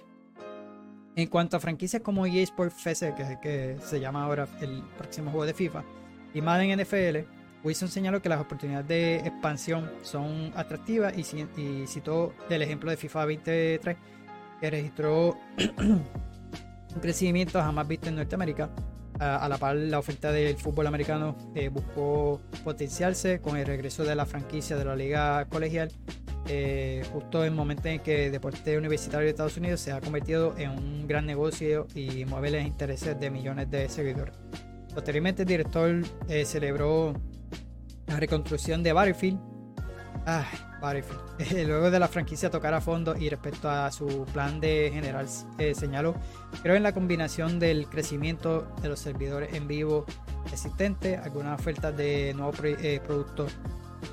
[1.16, 5.30] En cuanto a franquicias como EA Sports FC, que que se llama ahora el próximo
[5.30, 5.85] juego de FIFA,
[6.34, 7.18] y Madden NFL,
[7.62, 13.24] Wilson señaló que las oportunidades de expansión son atractivas y, citó el ejemplo de FIFA
[13.24, 13.96] 23,
[14.60, 15.38] que registró
[15.78, 18.68] un crecimiento jamás visto en Norteamérica
[19.18, 24.14] a, la par, la oferta del fútbol americano eh, buscó potenciarse con el regreso de
[24.14, 25.90] la franquicia de la liga colegial,
[26.48, 30.00] eh, justo en el momento en que el deporte universitario de Estados Unidos se ha
[30.00, 34.34] convertido en un gran negocio y mueve los intereses de millones de seguidores.
[34.94, 37.14] Posteriormente, el director eh, celebró
[38.07, 39.40] la reconstrucción de Battlefield.
[40.26, 40.46] Ay,
[41.66, 45.26] Luego de la franquicia tocar a fondo y respecto a su plan de general,
[45.59, 46.14] eh, señaló,
[46.62, 50.04] creo en la combinación del crecimiento de los servidores en vivo
[50.52, 53.52] existentes, algunas ofertas de nuevos eh, productos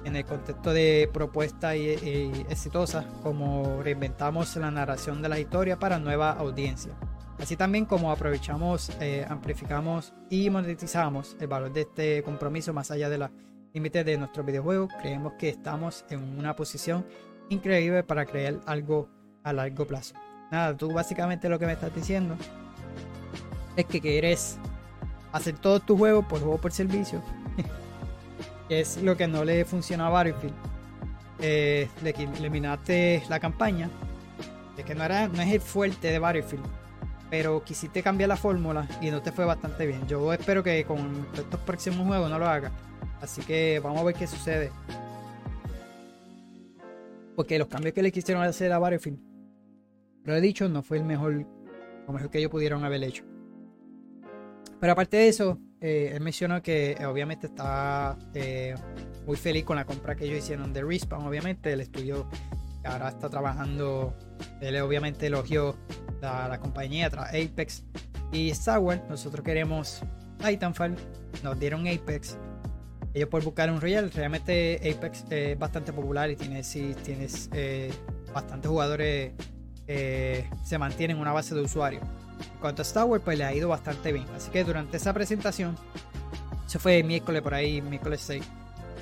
[0.06, 6.32] en el contexto de propuestas exitosas, como reinventamos la narración de la historia para nueva
[6.32, 6.94] audiencia.
[7.42, 13.10] Así también como aprovechamos, eh, amplificamos y monetizamos el valor de este compromiso más allá
[13.10, 13.32] de la
[13.74, 17.06] límites de nuestro videojuego, creemos que estamos en una posición
[17.50, 19.10] increíble para crear algo
[19.44, 20.14] a largo plazo.
[20.52, 22.36] Nada, tú básicamente lo que me estás diciendo
[23.76, 24.58] es que quieres
[25.32, 27.24] hacer todos tus juegos por juego por servicio.
[28.70, 30.54] es lo que no le funciona a Battlefield.
[31.40, 33.90] Eh, eliminaste la campaña.
[34.78, 36.81] Es que no es el fuerte de Battlefield.
[37.32, 40.06] Pero quisiste cambiar la fórmula y no te fue bastante bien.
[40.08, 42.72] Yo espero que con estos próximos juegos no lo hagas.
[43.22, 44.70] Así que vamos a ver qué sucede.
[47.36, 49.20] Porque los cambios que le quisieron hacer a Battlefield,
[50.26, 51.48] lo he dicho, no fue el mejor,
[52.06, 53.24] lo mejor que ellos pudieron haber hecho.
[54.80, 58.76] Pero aparte de eso, eh, él mencionó que eh, obviamente está eh,
[59.26, 62.28] muy feliz con la compra que ellos hicieron de Respawn, obviamente, el estudio
[62.82, 64.16] que ahora está trabajando,
[64.60, 65.78] él obviamente elogió
[66.22, 67.84] la, la compañía tras Apex
[68.32, 69.02] y Wars.
[69.10, 70.02] Nosotros queremos
[70.38, 70.96] Titanfall,
[71.44, 72.38] nos dieron Apex
[73.14, 77.92] ellos por buscar un Royal, realmente Apex es bastante popular y tiene, si tienes eh,
[78.34, 79.34] bastantes jugadores
[79.88, 82.02] eh, se mantienen una base de usuarios.
[82.02, 84.26] En cuanto a Star Wars, pues le ha ido bastante bien.
[84.36, 85.76] Así que durante esa presentación,
[86.68, 88.44] se fue miércoles por ahí, miércoles 6.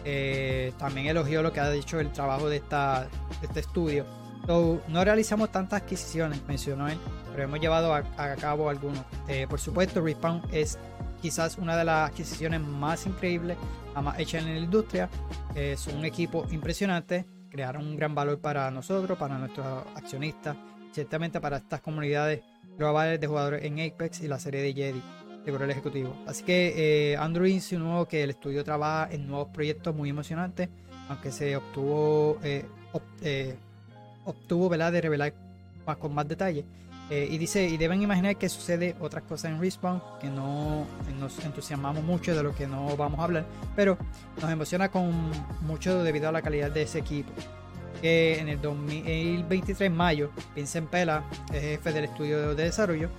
[0.06, 3.08] Eh, también elogió lo que ha dicho el trabajo de, esta,
[3.44, 4.06] este estudio.
[4.50, 6.98] No realizamos tantas adquisiciones, mencionó él,
[7.32, 8.04] pero hemos llevado a,
[8.36, 9.04] cabo algunos.
[9.48, 10.78] por supuesto, Respawn es
[11.22, 13.58] quizás una de las adquisiciones más increíbles
[13.94, 15.10] jamás hechas en la industria.
[15.56, 20.58] Es un equipo impresionante, crearon un gran valor para nosotros, para nuestros accionistas,
[20.92, 22.42] ciertamente para estas comunidades
[22.78, 25.04] globales de jugadores en Apex y la serie de Jedi
[25.52, 26.16] de el Ejecutivo.
[26.28, 30.70] Así que eh, Andrew insinuó que el estudio trabaja en nuevos proyectos muy emocionantes,
[31.08, 32.66] aunque se obtuvo, eh,
[33.22, 33.56] eh,
[34.30, 35.34] obtuvo de revelar
[35.86, 36.66] más con más detalle.
[37.10, 40.86] Eh, y dice, y deben imaginar que sucede otras cosas en Respawn, que no
[41.20, 43.98] nos entusiasmamos mucho de lo que no vamos a hablar, pero
[44.40, 47.32] nos emociona con mucho debido a la calidad de ese equipo.
[48.00, 53.10] Que en el 2023, mayo, Vincent Pela, es jefe del estudio de desarrollo,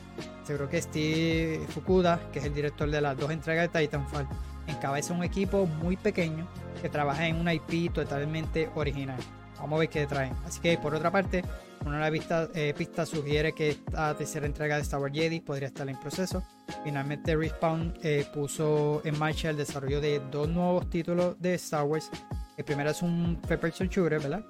[0.44, 4.28] seguro que Steve Fukuda, que es el director de las dos entregas de Titanfall,
[4.68, 6.46] encabeza un equipo muy pequeño
[6.80, 9.18] que trabaja en una IP totalmente original.
[9.60, 10.34] Vamos a ver qué traen.
[10.44, 11.44] Así que por otra parte,
[11.84, 15.68] una de las eh, pistas sugiere que esta tercera entrega de Star Wars Jedi podría
[15.68, 16.42] estar en proceso.
[16.84, 22.10] Finalmente Respawn eh, puso en marcha el desarrollo de dos nuevos títulos de Star Wars.
[22.56, 24.44] El primero es un third person shooter, ¿verdad?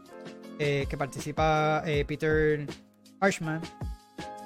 [0.59, 2.67] Eh, que participa Peter
[3.21, 3.61] Arshman,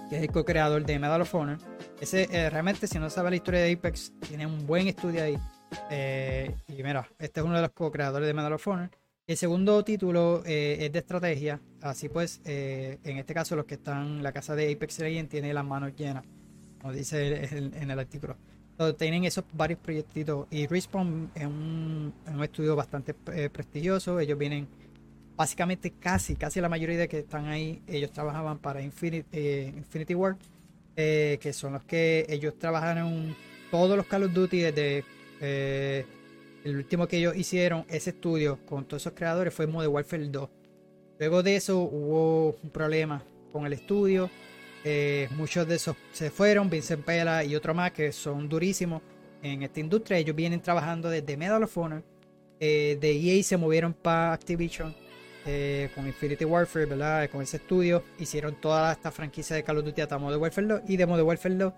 [0.09, 1.59] que es el co-creador de Medal of Honor.
[2.01, 5.39] Ese realmente, si no sabe la historia de Apex, tiene un buen estudio ahí.
[5.91, 8.91] Eh, y mira, este es uno de los co-creadores de Medal of Honor.
[9.27, 11.59] El segundo título eh, es de estrategia.
[11.81, 15.55] Así pues, eh, en este caso, los que están, la casa de Apex Legends tiene
[15.55, 16.25] las manos llenas,
[16.79, 18.37] como dice en el artículo.
[18.99, 20.47] Tienen esos varios proyectitos.
[20.51, 24.21] Y Respawn es un, es un estudio bastante eh, prestigioso.
[24.21, 24.69] Ellos vienen,
[25.37, 29.39] básicamente, casi, casi la mayoría de que están ahí, ellos trabajaban para Infinity,
[29.75, 30.37] Infinity Ward,
[30.97, 33.35] eh, que son los que ellos trabajaron
[33.71, 35.05] todos los Call of Duty desde.
[36.65, 40.49] El último que ellos hicieron, ese estudio con todos esos creadores, fue Modern Warfare 2.
[41.19, 44.31] Luego de eso hubo un problema con el estudio.
[44.87, 49.03] eh, muchos de esos se fueron, Vincent Pela y otro más que son durísimos
[49.43, 50.19] en esta industria.
[50.19, 52.03] Ellos vienen trabajando desde Medal of Honor.
[52.61, 54.95] eh, de EA se movieron para Activision
[55.47, 57.31] eh, con Infinity Warfare, ¿verdad?
[57.31, 58.05] Con ese estudio.
[58.19, 61.27] Hicieron toda esta franquicia de Call of Duty hasta Modern Warfare 2 y de Modern
[61.29, 61.73] Warfare 2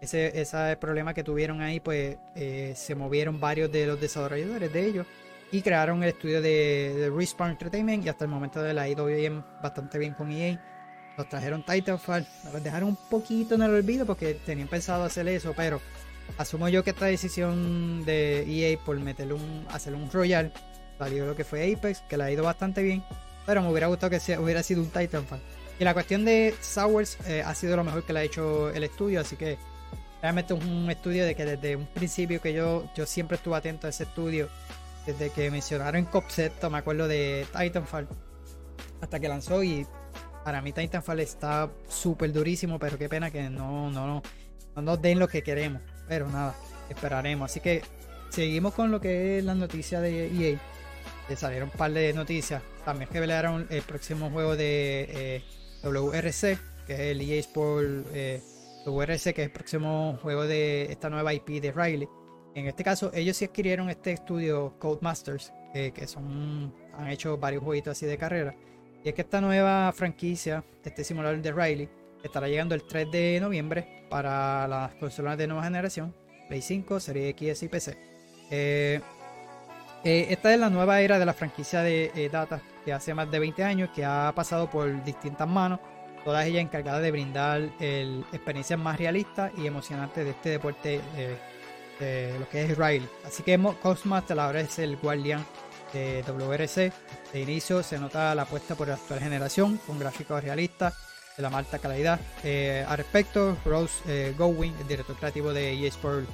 [0.00, 4.86] ese, ese problema que tuvieron ahí, pues eh, se movieron varios de los desarrolladores de
[4.86, 5.06] ellos
[5.50, 8.88] y crearon el estudio de, de Respawn Entertainment y hasta el momento de la ha
[8.88, 10.60] ido bien, bastante bien con EA.
[11.16, 15.52] Los trajeron Titanfall, los dejaron un poquito en el olvido porque tenían pensado hacer eso,
[15.56, 15.80] pero
[16.36, 20.52] asumo yo que esta decisión de EA por meterle un, hacer un Royal
[20.96, 23.02] salió lo que fue Apex, que le ha ido bastante bien,
[23.46, 25.40] pero me hubiera gustado que sea- hubiera sido un Titanfall.
[25.80, 28.84] Y la cuestión de Sowers eh, ha sido lo mejor que le ha hecho el
[28.84, 29.58] estudio, así que
[30.22, 33.86] realmente es un estudio de que desde un principio que yo, yo siempre estuve atento
[33.86, 34.48] a ese estudio,
[35.06, 38.08] desde que mencionaron Concept, me acuerdo de Titanfall,
[39.00, 39.86] hasta que lanzó y
[40.44, 44.22] para mí Titanfall está súper durísimo, pero qué pena que no, no, no,
[44.76, 46.54] no nos den lo que queremos, pero nada,
[46.88, 47.50] esperaremos.
[47.50, 47.82] Así que
[48.30, 50.58] seguimos con lo que es la noticia de EA.
[51.28, 52.62] Le salieron un par de noticias.
[52.84, 55.44] También revelaron el próximo juego de eh,
[55.82, 58.42] WRC, que es el EA Sport eh,
[58.90, 62.08] WRC, que es el próximo juego de esta nueva IP de Riley.
[62.54, 67.62] En este caso, ellos sí adquirieron este estudio Codemasters, eh, que son han hecho varios
[67.62, 68.54] jueguitos así de carrera.
[69.04, 71.88] Y es que esta nueva franquicia, este simulador de Riley,
[72.22, 76.14] estará llegando el 3 de noviembre para las consolas de nueva generación,
[76.48, 77.98] Play 5, Serie X y PC.
[78.50, 79.00] Eh,
[80.04, 83.30] eh, esta es la nueva era de la franquicia de eh, Data, que hace más
[83.30, 85.80] de 20 años, que ha pasado por distintas manos,
[86.28, 91.38] todas ellas encargadas de brindar el, experiencias más realistas y emocionantes de este deporte, eh,
[91.98, 93.08] de lo que es Riley.
[93.24, 95.42] Así que Cosmaster ahora es el guardián
[95.94, 96.92] de WRC.
[97.32, 100.92] De inicio se nota la apuesta por la actual generación, con gráficos realistas
[101.34, 102.20] de la más alta calidad.
[102.44, 106.28] Eh, al respecto, Rose eh, Gowin, el director creativo de EA Sport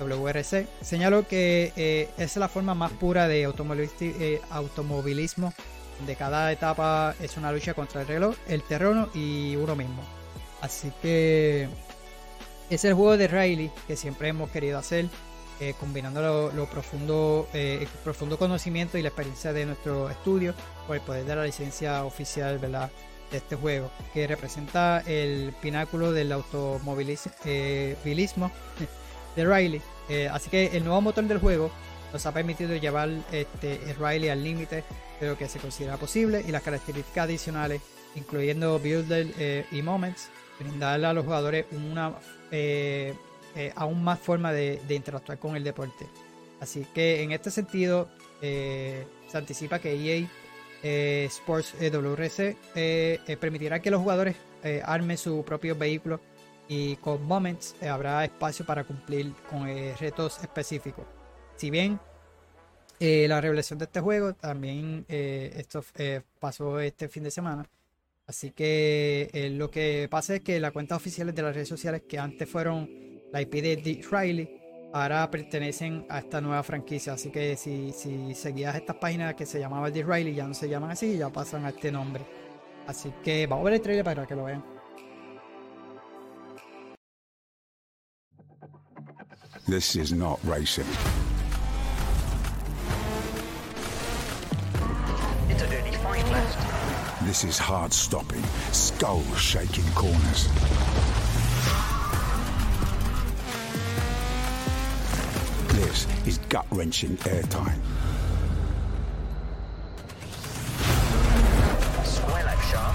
[0.00, 5.52] WRC, señaló que eh, es la forma más pura de eh, automovilismo,
[5.98, 10.02] donde cada etapa es una lucha contra el reloj, el terreno y uno mismo.
[10.60, 11.68] Así que
[12.70, 15.06] es el juego de Riley que siempre hemos querido hacer,
[15.60, 20.54] eh, combinando lo, lo profundo, eh, el profundo conocimiento y la experiencia de nuestro estudio
[20.86, 22.88] por el poder de la licencia oficial de
[23.36, 27.96] este juego, que representa el pináculo del automovilismo eh,
[29.36, 29.82] de Riley.
[30.08, 31.70] Eh, así que el nuevo motor del juego
[32.12, 34.84] nos ha permitido llevar este, Riley al límite
[35.36, 37.80] que se considera posible y las características adicionales,
[38.14, 42.14] incluyendo builder eh, y moments, brindarle a los jugadores una
[42.50, 43.14] eh,
[43.56, 46.06] eh, aún más forma de, de interactuar con el deporte.
[46.60, 48.08] Así que en este sentido
[48.40, 52.56] se anticipa que EA Sports WRC
[53.40, 54.36] permitirá que los jugadores
[54.84, 56.20] armen su propio vehículo
[56.68, 59.66] y con Moments habrá espacio para cumplir con
[59.98, 61.06] retos específicos.
[61.56, 61.98] Si bien
[63.00, 67.68] eh, la revelación de este juego también eh, esto eh, pasó este fin de semana.
[68.26, 72.02] Así que eh, lo que pasa es que las cuentas oficiales de las redes sociales
[72.08, 72.88] que antes fueron
[73.32, 74.60] la IP de Dick Riley,
[74.94, 77.12] ahora pertenecen a esta nueva franquicia.
[77.12, 80.68] Así que si, si seguías estas páginas que se llamaban Dick Riley, ya no se
[80.68, 82.24] llaman así, ya pasan a este nombre.
[82.86, 84.64] Así que vamos a ver el trailer para que lo vean.
[89.66, 90.84] This is not racing.
[97.24, 100.48] This is hard stopping, skull shaking corners.
[105.70, 107.80] This is gut wrenching airtime.
[112.04, 112.94] Square left sharp.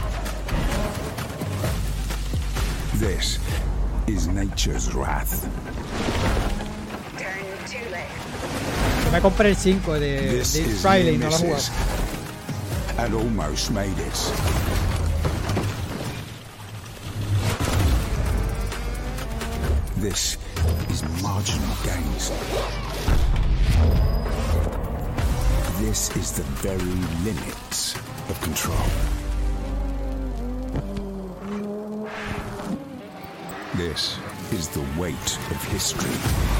[2.95, 3.39] This
[4.07, 5.43] is nature's wrath.
[7.17, 9.05] Turn two left.
[9.05, 11.69] Yo me compré el 5 de This Dick is Riley, no lo he Nemesis.
[11.69, 11.98] jugado.
[13.01, 14.19] And almost made it.
[19.95, 20.37] This
[20.89, 22.29] is marginal gains.
[25.79, 26.93] This is the very
[27.23, 27.95] limits
[28.29, 28.75] of control.
[33.77, 34.19] This
[34.51, 36.58] is the weight of history.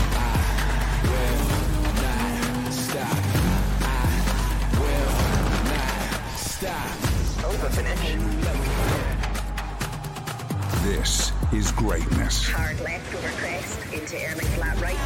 [10.84, 12.50] This is greatness.
[12.50, 14.18] Hard left over crest into
[14.56, 14.98] flat right.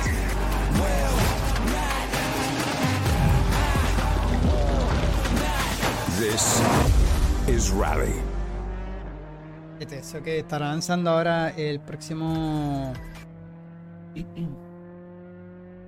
[6.20, 6.62] This
[7.48, 8.14] is rally.
[9.80, 12.94] Eso que estará lanzando ahora el próximo.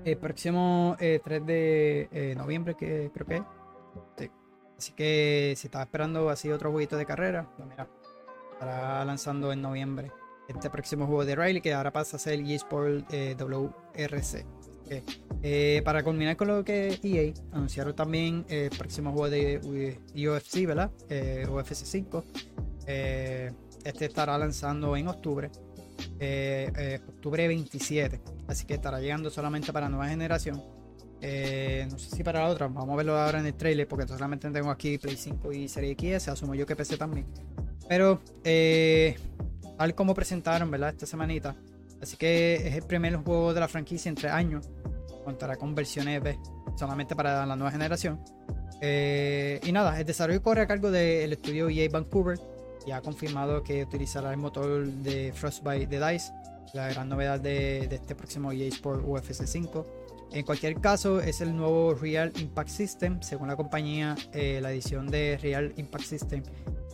[0.03, 3.43] El próximo eh, 3 de eh, noviembre, que creo que es.
[4.17, 4.32] Sí.
[4.78, 7.88] Así que si estaba esperando así otro jueguito de carrera, pues mira,
[8.53, 10.11] estará lanzando en noviembre
[10.47, 14.45] este próximo juego de Riley, que ahora pasa a ser el eSport eh, WRC.
[15.41, 20.65] Eh, para culminar con lo que EA, anunciaron también el próximo juego de U- UFC,
[20.67, 20.91] ¿verdad?
[21.09, 22.23] Eh, UFC 5.
[22.86, 23.51] Eh,
[23.84, 25.49] este estará lanzando en octubre,
[26.19, 28.21] eh, eh, octubre 27.
[28.47, 30.61] Así que estará llegando solamente para nueva generación.
[31.22, 34.07] Eh, no sé si para la otra, vamos a verlo ahora en el trailer, porque
[34.07, 37.26] solamente tengo aquí Play 5 y Serie X, asumo yo que PC también.
[37.88, 39.16] Pero, eh,
[39.78, 40.89] tal como presentaron, ¿verdad?
[40.89, 41.55] Esta semanita.
[42.01, 44.70] Así que es el primer juego de la franquicia en tres años.
[45.24, 46.38] Contará con versiones B,
[46.76, 48.20] solamente para la nueva generación.
[48.82, 52.39] Eh, y nada, el desarrollo corre a cargo del estudio EA Vancouver.
[52.86, 56.32] Y ha confirmado que utilizará el motor de Frostbite de DICE,
[56.76, 60.04] la gran novedad de, de este próximo EA Sport UFC 5.
[60.36, 63.21] En cualquier caso, es el nuevo Real Impact System.
[63.21, 66.43] Según la compañía, eh, la edición de Real Impact System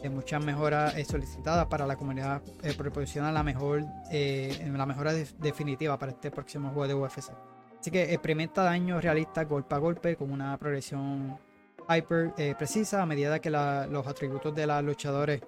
[0.04, 3.82] de muchas mejoras eh, solicitadas para la comunidad eh, proporciona la mejor
[4.12, 7.32] la mejora de- definitiva para este próximo juego de UFC.
[7.80, 11.36] Así que experimenta daño realista golpe a golpe con una progresión
[11.90, 15.42] hyper precisa a medida que los atributos de los luchadores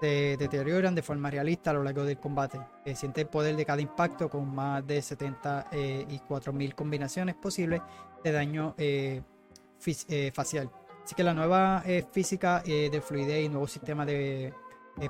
[0.00, 2.58] se deterioran de forma realista a lo largo del combate.
[2.84, 7.34] Eh, siente el poder de cada impacto con más de 70 eh, y 4000 combinaciones
[7.34, 7.82] posibles
[8.24, 9.22] de daño eh,
[10.32, 10.70] facial.
[11.04, 11.82] Así que la nueva
[12.12, 14.52] física de fluidez y nuevo sistema de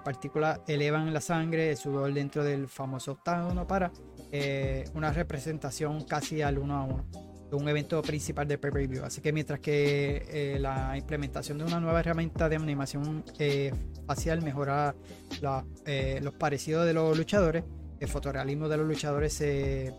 [0.05, 3.91] partículas elevan la sangre, el sudor dentro del famoso octágono para
[4.95, 9.05] una representación casi al uno a uno de un evento principal de pay-per-view.
[9.05, 13.73] Así que mientras que eh, la implementación de una nueva herramienta de animación eh,
[14.07, 14.95] facial mejora
[15.87, 17.65] eh, los parecidos de los luchadores,
[17.99, 19.95] el fotorealismo de los luchadores se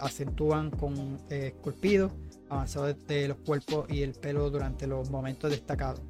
[0.00, 2.10] acentúan con esculpidos,
[2.48, 6.00] avanzados de los cuerpos y el pelo durante los momentos destacados.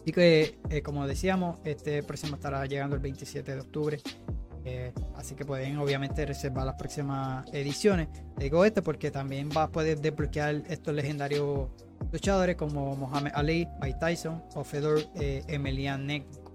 [0.00, 3.98] Así que, como decíamos, este próximo estará llegando el 27 de octubre.
[4.64, 8.08] Eh, así que pueden obviamente reservar las próximas ediciones.
[8.36, 11.68] Le Digo esto porque también va a poder desbloquear estos legendarios
[12.12, 16.48] luchadores como Mohamed Ali, Mike Tyson o Fedor eh, Emelianenko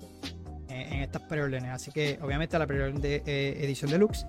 [0.70, 1.72] eh, en estas preórdenes.
[1.72, 4.26] Así que obviamente la preorden de eh, edición deluxe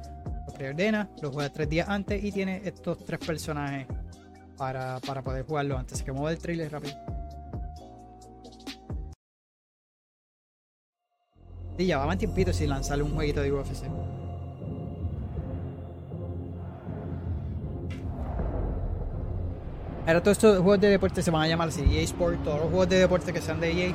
[0.47, 3.87] lo preordena, lo juega tres días antes y tiene estos tres personajes
[4.57, 5.95] para, para poder jugarlo antes.
[5.95, 7.14] Así que muevo el trailer rápido.
[11.77, 13.85] Sí, un tiempito sin lanzarle un jueguito de UFC.
[20.07, 22.69] Ahora todos estos juegos de deporte se van a llamar así, EA Sport, todos los
[22.69, 23.95] juegos de deporte que sean de EA,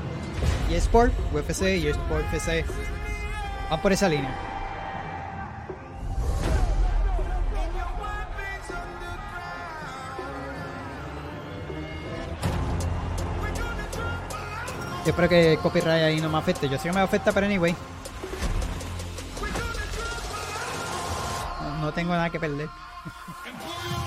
[0.72, 2.66] EA Sport, UFC, EA Sport FC,
[3.70, 4.49] van por esa línea.
[15.06, 16.68] Yo espero que el copyright ahí no me afecte.
[16.68, 17.76] Yo sé que me afecta, pero anyway.
[21.82, 22.70] No, tengo nada que perder.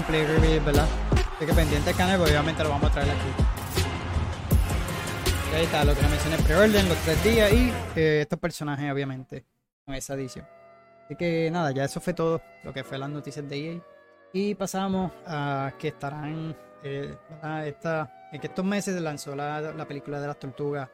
[0.00, 0.86] gameplay review, ¿verdad?
[1.36, 3.44] Así que pendiente al canal, porque obviamente lo vamos a traer aquí.
[5.54, 9.44] Ahí está lo que les mencioné preorden, los tres días y eh, estos personajes, obviamente,
[9.84, 10.46] con esa edición.
[11.04, 13.80] Así que nada, ya eso fue todo lo que fue las noticias de EA.
[14.32, 17.14] Y pasamos a que estarán, eh.
[17.66, 20.88] Esta, en que estos meses se lanzó la, la película de las tortugas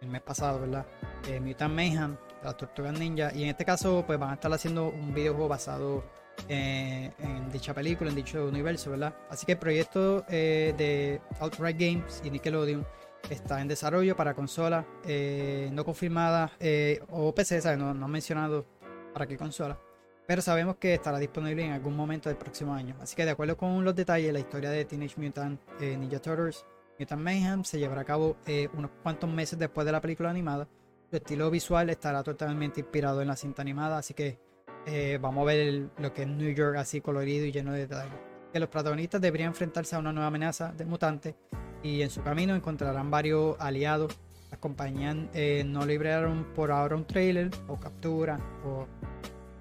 [0.00, 0.86] el mes pasado, ¿verdad?
[1.28, 3.30] Eh, Mutant Mayhem, las tortugas ninja.
[3.34, 6.02] Y en este caso, pues van a estar haciendo un videojuego basado
[6.48, 9.14] eh, en dicha película, en dicho universo, ¿verdad?
[9.30, 12.86] Así que el proyecto eh, de Outright Games y Nickelodeon
[13.30, 17.78] está en desarrollo para consolas eh, no confirmadas eh, o PC, ¿sabes?
[17.78, 18.66] No, no han mencionado
[19.12, 19.78] para qué consola.
[20.26, 22.94] Pero sabemos que estará disponible en algún momento del próximo año.
[23.00, 26.66] Así que de acuerdo con los detalles, la historia de Teenage Mutant Ninja Turtles,
[26.98, 28.36] Mutant Mayhem, se llevará a cabo
[28.74, 30.68] unos cuantos meses después de la película animada.
[31.08, 34.38] Su estilo visual estará totalmente inspirado en la cinta animada, así que
[34.86, 38.14] eh, vamos a ver lo que es New York así colorido y lleno de detalles.
[38.54, 41.34] Los protagonistas deberían enfrentarse a una nueva amenaza de mutantes
[41.82, 44.18] y en su camino encontrarán varios aliados.
[44.50, 48.86] Las compañías eh, no liberaron por ahora un trailer o captura o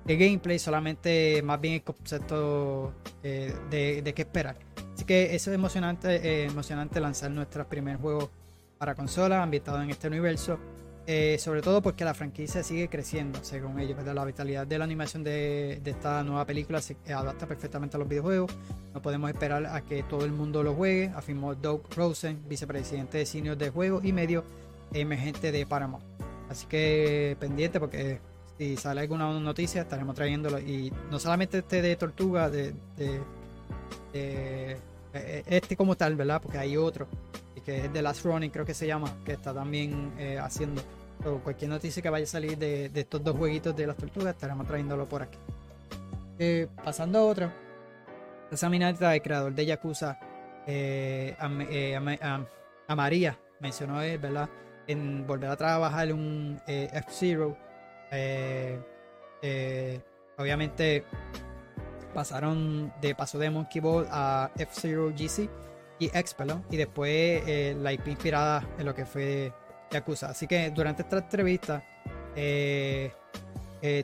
[0.06, 4.56] de gameplay, solamente más bien el concepto eh, de, de qué esperar.
[4.94, 8.32] Así que eso es emocionante, emocionante lanzar nuestro primer juego
[8.78, 10.58] para consola ambientado en este universo.
[11.10, 13.96] Eh, sobre todo porque la franquicia sigue creciendo, según ellos.
[13.96, 14.14] ¿verdad?
[14.14, 18.52] La vitalidad de la animación de, esta nueva película se adapta perfectamente a los videojuegos.
[18.94, 23.26] No podemos esperar a que todo el mundo lo juegue, afirmó Doug Rosen, vicepresidente de
[23.26, 24.44] senior de juego y medio
[24.94, 26.04] emergente de Paramount.
[26.50, 28.20] Así que pendiente porque
[28.58, 30.60] si sale alguna noticia estaremos trayéndolo.
[30.60, 32.74] Y no solamente este de Tortuga, de,
[34.14, 34.78] eh,
[35.48, 36.42] este como tal, ¿verdad?
[36.42, 37.08] Porque hay otro,
[37.56, 40.82] y que es de Last Running, creo que se llama, que está también eh, haciendo.
[41.24, 44.68] So, cualquier noticia que vaya a salir de, estos dos jueguitos de las tortugas, estaremos
[44.68, 45.38] trayéndolo por aquí.
[46.40, 47.52] Eh, pasando a otro,
[48.52, 50.20] esa minata el creador de Yakuza,
[50.68, 54.50] eh, eh, a María, mencionó él, ¿verdad?
[54.88, 57.58] En volver a trabajar un eh, F-Zero.
[58.12, 58.80] Eh,
[59.42, 60.00] eh,
[60.38, 61.04] obviamente
[62.14, 65.50] pasaron de paso de Monkey Ball a F-Zero GC
[66.00, 69.52] y X, perdón, y después eh, la IP inspirada en lo que fue
[69.92, 70.30] Yakuza.
[70.30, 71.84] Así que durante esta entrevista,
[72.36, 73.12] eh,
[73.82, 74.04] eh,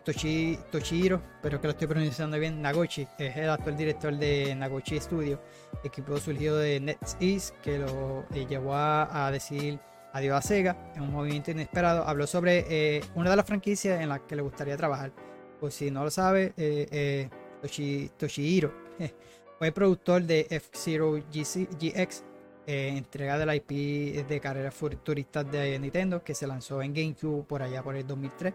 [1.42, 5.42] pero que lo estoy pronunciando bien, Nagochi, es el actual director de Nagochi Studio,
[5.84, 9.80] equipo surgido de NetEase, que lo eh, llevó a, a decir
[10.14, 12.08] adiós a Sega en un movimiento inesperado.
[12.08, 15.12] Habló sobre eh, una de las franquicias en las que le gustaría trabajar.
[15.60, 16.54] Por si no lo sabe,
[17.64, 18.72] Toshi- Toshihiro
[19.58, 22.24] fue productor de F-Zero GX,
[22.68, 27.44] eh, entrega de la IP de carreras futuristas de Nintendo que se lanzó en GameCube
[27.46, 28.54] por allá por el 2003.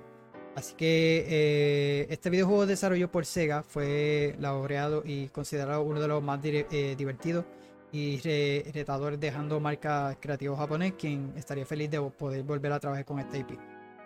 [0.57, 6.23] Así que eh, este videojuego desarrollado por Sega fue laureado y considerado uno de los
[6.23, 7.45] más eh, divertidos
[7.93, 13.05] y re- retadores dejando marca creativo japonés, quien estaría feliz de poder volver a trabajar
[13.05, 13.51] con esta IP.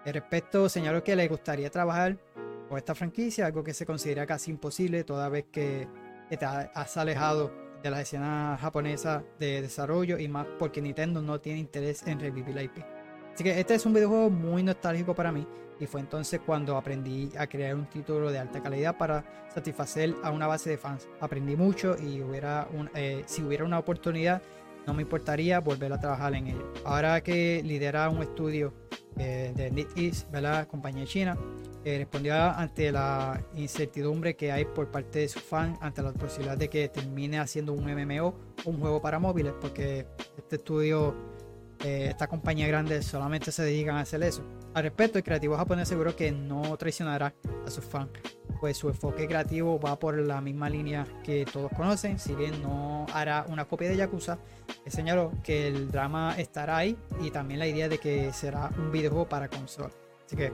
[0.05, 2.17] Al respecto, señaló que le gustaría trabajar
[2.73, 5.87] con esta franquicia, algo que se considera casi imposible toda vez que,
[6.31, 7.53] te ha- has alejado
[7.83, 12.55] de la escena japonesa de desarrollo y más porque Nintendo no tiene interés en revivir
[12.55, 12.79] la IP.
[13.35, 15.47] Así que este es un videojuego muy nostálgico para mí
[15.79, 20.31] y fue entonces cuando aprendí a crear un título de alta calidad para satisfacer a
[20.31, 21.07] una base de fans.
[21.21, 24.41] Aprendí mucho y hubiera un- eh, si hubiera una oportunidad
[24.87, 26.73] no me importaría volver a trabajar en ello.
[26.87, 28.73] Ahora que lidera un estudio
[29.19, 30.67] eh, de NetEase, ¿verdad?
[30.69, 31.37] compañía china,
[31.85, 36.57] eh, respondió ante la incertidumbre que hay por parte de sus fans ante la posibilidad
[36.57, 40.07] de que termine haciendo un MMO un juego para móviles, porque
[40.37, 41.15] este estudio,
[41.85, 44.45] eh, esta compañía grande solamente se dedican a hacer eso.
[44.75, 47.35] Al respecto, el creativo japonés aseguró que no traicionará
[47.67, 48.11] a sus fans,
[48.61, 53.07] pues su enfoque creativo va por la misma línea que todos conocen, si bien no
[53.13, 54.39] hará una copia de Yakuza,
[54.87, 59.29] señaló que el drama estará ahí y también la idea de que será un videojuego
[59.29, 59.91] para consola.
[60.25, 60.53] Así que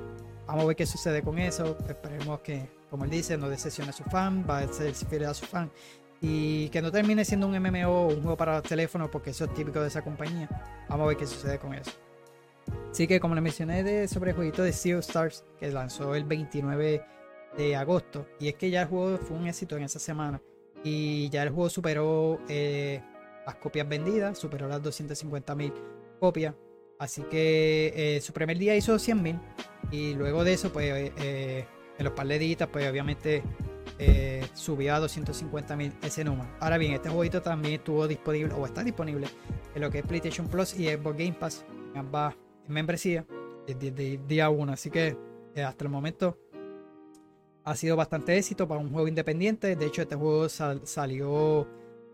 [0.49, 1.77] vamos a ver qué sucede con eso.
[1.89, 5.35] Esperemos que, como él dice, no decepcione a su fan, va a ser fiel a
[5.35, 5.71] su fan
[6.21, 9.55] y que no termine siendo un MMO o un juego para teléfono porque eso es
[9.55, 10.49] típico de esa compañía.
[10.89, 11.93] Vamos a ver qué sucede con eso.
[12.91, 16.25] Así que como les mencioné de, sobre el jueguito de Sea Stars que lanzó el
[16.25, 17.05] 29
[17.57, 20.41] de agosto y es que ya el juego fue un éxito en esa semana
[20.83, 23.01] y ya el juego superó eh,
[23.47, 25.73] las copias vendidas, superó las 250.000
[26.21, 26.55] copias.
[26.99, 29.39] Así que eh, su primer día hizo 100.000
[29.93, 31.65] y luego de eso pues eh,
[31.97, 33.43] en los par de días pues obviamente
[33.99, 36.49] eh, subió a 250.000 ese número.
[36.61, 39.29] Ahora bien, este jueguito también estuvo disponible o está disponible
[39.75, 42.35] en lo que es PlayStation Plus y Xbox Game Pass en ambas
[42.67, 43.25] membresías
[43.67, 44.73] desde el día 1.
[44.73, 45.17] Así que
[45.55, 46.37] eh, hasta el momento
[47.65, 49.77] ha sido bastante éxito para un juego independiente.
[49.77, 51.67] De hecho, este juego sal- salió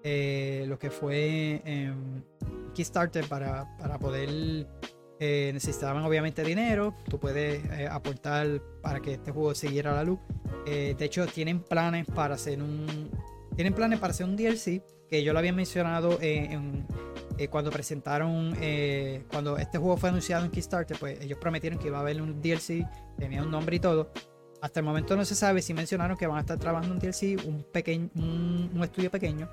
[0.02, 2.24] eh, lo que fue en
[2.74, 4.28] Kickstarter para, para poder.
[5.20, 6.94] eh, necesitaban obviamente dinero.
[7.08, 10.18] Tú puedes eh, aportar para que este juego siguiera a la luz.
[10.66, 13.10] Eh, de hecho, tienen planes para hacer un.
[13.54, 14.82] Tienen planes para hacer un DLC.
[15.08, 16.58] Que yo lo había mencionado eh,
[17.50, 18.56] cuando presentaron.
[19.30, 22.40] cuando este juego fue anunciado en Kickstarter, pues ellos prometieron que iba a haber un
[22.40, 22.86] DLC.
[23.16, 24.10] Tenía un nombre y todo.
[24.64, 27.38] Hasta el momento no se sabe si mencionaron que van a estar trabajando un DLC,
[27.46, 29.46] un, pequeño, un, estudio pequeño,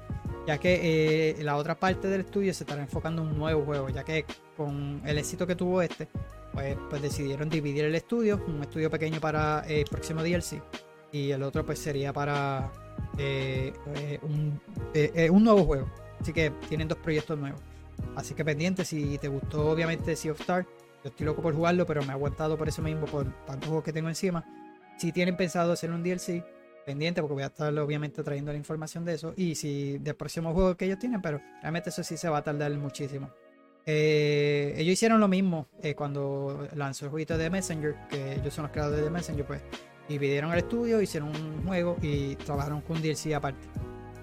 [0.48, 3.90] ya que eh, la otra parte del estudio se estará enfocando en un nuevo juego,
[3.90, 4.24] ya que
[4.56, 6.08] con el éxito que tuvo este,
[6.54, 10.64] pues, pues decidieron dividir el estudio, un estudio pequeño para eh, el próximo DLC
[11.12, 12.72] y el otro pues sería para
[13.18, 13.74] eh,
[14.22, 14.62] un,
[15.30, 15.92] un nuevo juego.
[16.22, 17.60] Así que tienen dos proyectos nuevos.
[18.16, 20.66] Así que pendiente, si te gustó obviamente Sea of Star,
[21.04, 23.84] yo estoy loco por jugarlo, pero me he aguantado por eso mismo, por tantos juegos
[23.84, 24.46] que tengo encima.
[25.02, 26.46] Si tienen pensado hacer un DLC,
[26.86, 29.34] pendiente, porque voy a estar obviamente trayendo la información de eso.
[29.36, 32.44] Y si del próximo juego que ellos tienen, pero realmente eso sí se va a
[32.44, 33.32] tardar muchísimo.
[33.88, 38.66] Eh, ellos hicieron lo mismo eh, cuando lanzó el jueguito de Messenger, que ellos son
[38.66, 39.64] los creadores de Messenger, pues
[40.08, 43.68] dividieron el estudio, hicieron un juego y trabajaron con DLC aparte.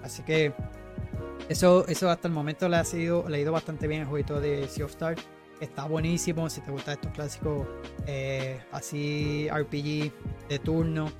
[0.01, 0.53] Así que
[1.49, 4.39] eso, eso hasta el momento le ha sido, le ha ido bastante bien el jueguito
[4.39, 5.27] de Sea of Stars.
[5.59, 7.67] Está buenísimo si te gustan estos clásicos
[8.07, 10.11] eh, así RPG
[10.47, 11.11] de turno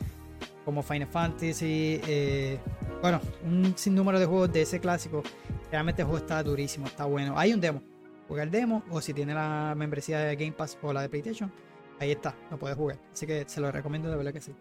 [0.63, 1.99] como Final Fantasy.
[2.07, 2.59] eh,
[3.01, 5.23] bueno, un sinnúmero de juegos de ese clásico.
[5.71, 7.37] Realmente el juego está durísimo, está bueno.
[7.37, 7.81] Hay un demo.
[8.27, 11.51] Juega el demo o si tiene la membresía de Game Pass o la de PlayStation,
[11.99, 12.99] ahí está, lo puedes jugar.
[13.11, 14.53] Así que se lo recomiendo de verdad que sí.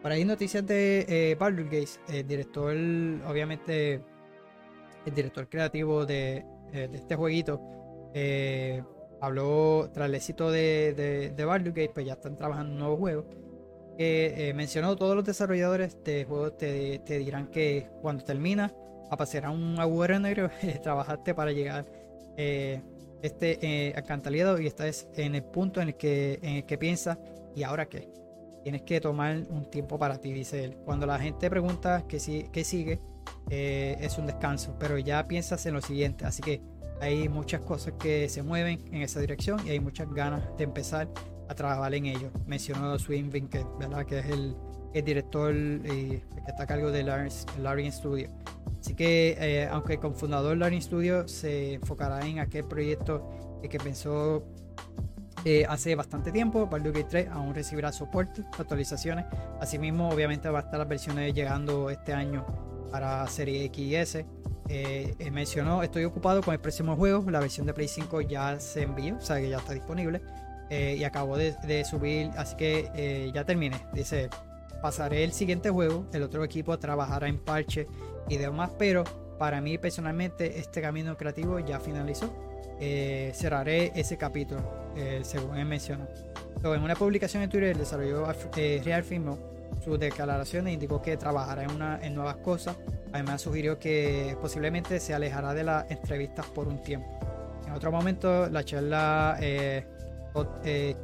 [0.00, 2.74] Por ahí noticias de eh, Baldur's Gate, el director,
[3.26, 4.02] obviamente,
[5.04, 7.60] el director creativo de, eh, este jueguito,
[9.20, 12.78] habló tras el éxito de, de, de Baldur's Gate, pues ya están trabajando en un
[12.80, 13.24] nuevo juego.
[13.96, 18.74] Que eh, mencionó todos los desarrolladores de juegos te, te dirán que cuando termina
[19.10, 20.50] aparecerá un agujero negro,
[20.82, 21.86] trabajaste para llegar
[22.36, 22.82] eh,
[23.22, 27.18] este eh, alcantarillado y estás en el punto en el que, en el que piensas,
[27.54, 28.08] ¿y ahora qué?
[28.62, 30.76] Tienes que tomar un tiempo para ti, dice él.
[30.84, 32.98] Cuando la gente pregunta qué, qué sigue,
[33.50, 36.60] eh, es un descanso, pero ya piensas en lo siguiente, así que
[37.04, 41.08] hay muchas cosas que se mueven en esa dirección y hay muchas ganas de empezar
[41.48, 42.30] a trabajar en ello.
[42.46, 44.06] Mencionó Swing que, ¿verdad?
[44.06, 44.56] que es el,
[44.94, 48.30] el director el que está a cargo de Larian Studio.
[48.80, 53.78] Así que, eh, aunque el cofundador Larian Studio se enfocará en aquel proyecto eh, que
[53.78, 54.44] pensó
[55.44, 59.26] eh, hace bastante tiempo, Baldur's Gate 3 aún recibirá soporte, actualizaciones.
[59.60, 62.46] Asimismo, obviamente va a estar las versiones llegando este año
[62.90, 64.26] para Serie X y S.
[64.68, 68.82] Eh, mencionó, estoy ocupado con el próximo juego, la versión de Play 5 ya se
[68.82, 70.20] envió, o sea que ya está disponible.
[70.70, 73.76] eh, y acabo de, de subir, así que eh, ya terminé.
[73.92, 74.30] Dice,
[74.82, 77.86] pasaré el siguiente juego, el otro equipo trabajará en parche
[78.28, 79.04] y demás, pero
[79.38, 82.32] para mí personalmente este camino creativo ya finalizó.
[82.80, 84.60] Eh, cerraré ese capítulo,
[84.96, 86.06] eh, según él mencionó.
[86.60, 88.34] So, en una publicación en Twitter, el desarrollador
[88.84, 89.38] Real firmó
[89.84, 92.76] sus declaraciones indicó que trabajará en, una, nuevas cosas.
[93.12, 97.08] Además, sugirió que posiblemente se alejará de las entrevistas por un tiempo.
[97.66, 99.84] En otro momento, la charla, eh,
[100.64, 100.96] eh,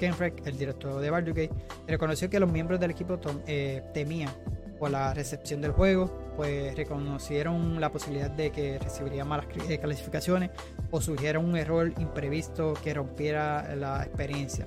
[0.45, 1.49] el director de Baldur's
[1.87, 4.31] reconoció que los miembros del equipo eh, temían
[4.79, 10.51] por la recepción del juego, pues reconocieron la posibilidad de que recibiría malas cri- eh,
[10.91, 14.67] o surgiera un error imprevisto que rompiera la experiencia.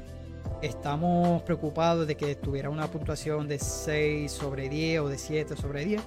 [0.64, 5.84] Estamos preocupados de que tuviera una puntuación de 6 sobre 10 o de 7 sobre
[5.84, 6.02] 10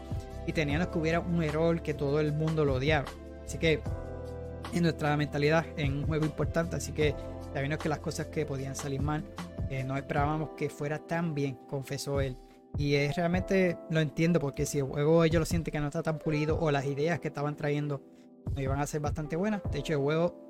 [0.47, 3.05] y teníamos que hubiera un error que todo el mundo lo odiaba.
[3.45, 3.83] Así que
[4.73, 7.15] en nuestra mentalidad en un juego importante, así que
[7.53, 9.27] sabíamos que las cosas que podían salir mal,
[9.69, 12.39] eh, no esperábamos que fuera tan bien, confesó él.
[12.79, 16.03] Y es realmente lo entiendo porque si el juego ellos lo sienten que no está
[16.03, 18.01] tan pulido o las ideas que estaban trayendo
[18.55, 19.61] no iban a ser bastante buenas.
[19.71, 20.46] De hecho, el juego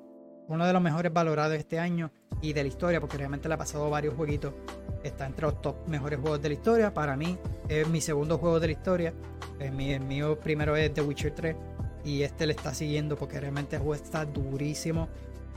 [0.47, 3.57] uno de los mejores valorados este año y de la historia, porque realmente le ha
[3.57, 4.53] pasado varios jueguitos.
[5.03, 6.93] Está entre los top mejores juegos de la historia.
[6.93, 7.37] Para mí
[7.69, 9.13] es mi segundo juego de la historia.
[9.59, 11.55] El mío, el mío primero es The Witcher 3
[12.05, 15.07] y este le está siguiendo porque realmente el juego está durísimo.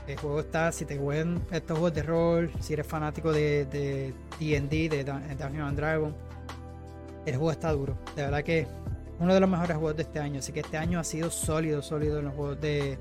[0.07, 3.65] El juego está, si te juegan estos juegos de rol, si eres fanático de
[4.39, 6.15] D&D, de, de, Dun- Dungeons and Dragons,
[7.25, 7.95] el juego está duro.
[8.15, 8.67] De verdad que
[9.19, 10.39] uno de los mejores juegos de este año.
[10.39, 12.97] Así que este año ha sido sólido, sólido en los juegos de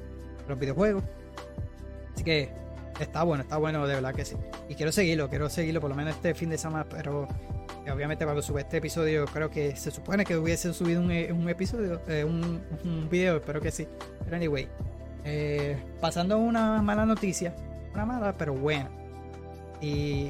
[0.46, 1.02] los videojuegos.
[2.20, 2.50] Así que
[3.00, 4.36] está bueno, está bueno, de verdad que sí.
[4.68, 7.26] Y quiero seguirlo, quiero seguirlo por lo menos este fin de semana, pero
[7.86, 11.32] eh, obviamente cuando sube este episodio, creo que se supone que hubiese subido un, eh,
[11.32, 13.88] un episodio, eh, un, un video, espero que sí.
[14.22, 14.68] Pero anyway,
[15.98, 17.54] pasando una mala noticia,
[17.94, 18.90] una mala, pero buena.
[19.80, 20.28] Y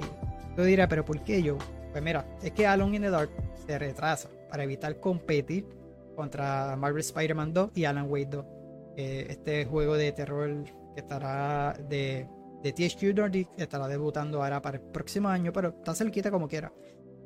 [0.55, 1.59] tú dirás, pero ¿por qué yo?
[1.91, 3.31] Pues mira, es que Alone in the Dark
[3.67, 5.67] se retrasa para evitar competir
[6.15, 8.45] contra Marvel Spider-Man 2 y Alan Wake 2.
[8.97, 10.65] Eh, este juego de terror
[10.95, 12.29] que estará de,
[12.63, 16.73] de THQ Nordic estará debutando ahora para el próximo año, pero está cerquita como quiera.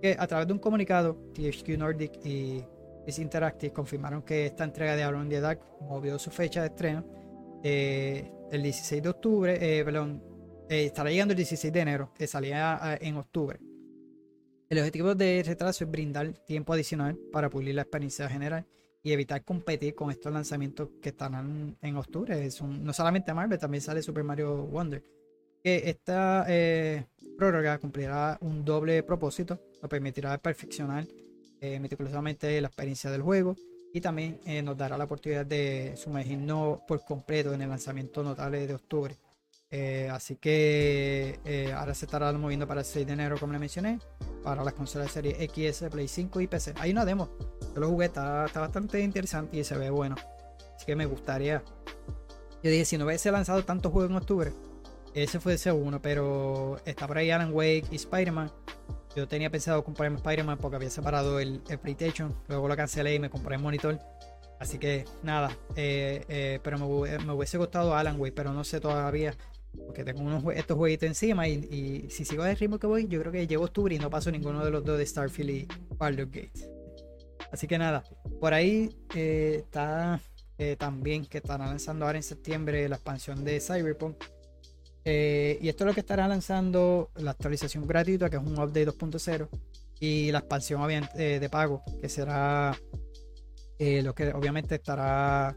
[0.00, 2.62] Que a través de un comunicado, THQ Nordic y
[3.06, 7.04] DC Interactive confirmaron que esta entrega de Alone in the movió su fecha de estreno
[7.62, 10.22] eh, el 16 de octubre, eh, perdón,
[10.68, 13.58] eh, estará llegando el 16 de enero, que salía ah, en octubre.
[14.68, 18.66] El objetivo de retraso es brindar tiempo adicional para pulir la experiencia general
[19.04, 22.44] y evitar competir con estos lanzamientos que estarán en octubre.
[22.44, 25.04] Es un- no solamente Marvel, también sale Super Mario Wonder.
[25.62, 27.06] Que esta eh,
[27.38, 31.06] prórroga cumplirá un doble propósito, nos permitirá perfeccionar
[31.60, 33.54] eh, meticulosamente la experiencia del juego
[33.92, 38.66] y también eh, nos dará la oportunidad de sumergirnos por completo en el lanzamiento notable
[38.66, 39.14] de octubre.
[39.76, 43.58] Eh, así que eh, ahora se estará moviendo para el 6 de enero, como le
[43.58, 43.98] mencioné,
[44.44, 46.74] para las consolas de serie XS, Play 5 y PC.
[46.78, 47.28] Hay una demo,
[47.74, 50.14] yo lo jugué, está, bastante interesante y se ve bueno.
[50.76, 51.64] Así que me gustaría.
[52.62, 54.52] Yo dije, si no hubiese lanzado tantos juegos en octubre,
[55.12, 58.52] ese fuese uno, pero está por ahí Alan Wake y Spider-Man.
[59.16, 63.18] Yo tenía pensado comprarme Spider-Man porque había separado el, el PlayStation, luego lo cancelé y
[63.18, 63.98] me compré el monitor.
[64.60, 69.34] Así que nada, eh, pero me, me hubiese gustado Alan Wake, pero no sé todavía,
[69.86, 73.32] porque tengo unos, estos jueguitos encima y, si sigo el ritmo que voy, yo creo
[73.32, 76.70] que llevo octubre y no paso ninguno de los dos de Starfield y Baldur's Gate.
[77.52, 78.02] Así que nada,
[78.40, 80.20] por ahí eh, está
[80.58, 84.16] eh, también que estará lanzando ahora en septiembre la expansión de Cyberpunk.
[85.04, 88.86] Eh, y esto es lo que estará lanzando la actualización gratuita, que es un update
[88.86, 89.48] 2.0,
[90.00, 92.76] y la expansión de pago, que será
[93.78, 95.56] lo que obviamente estará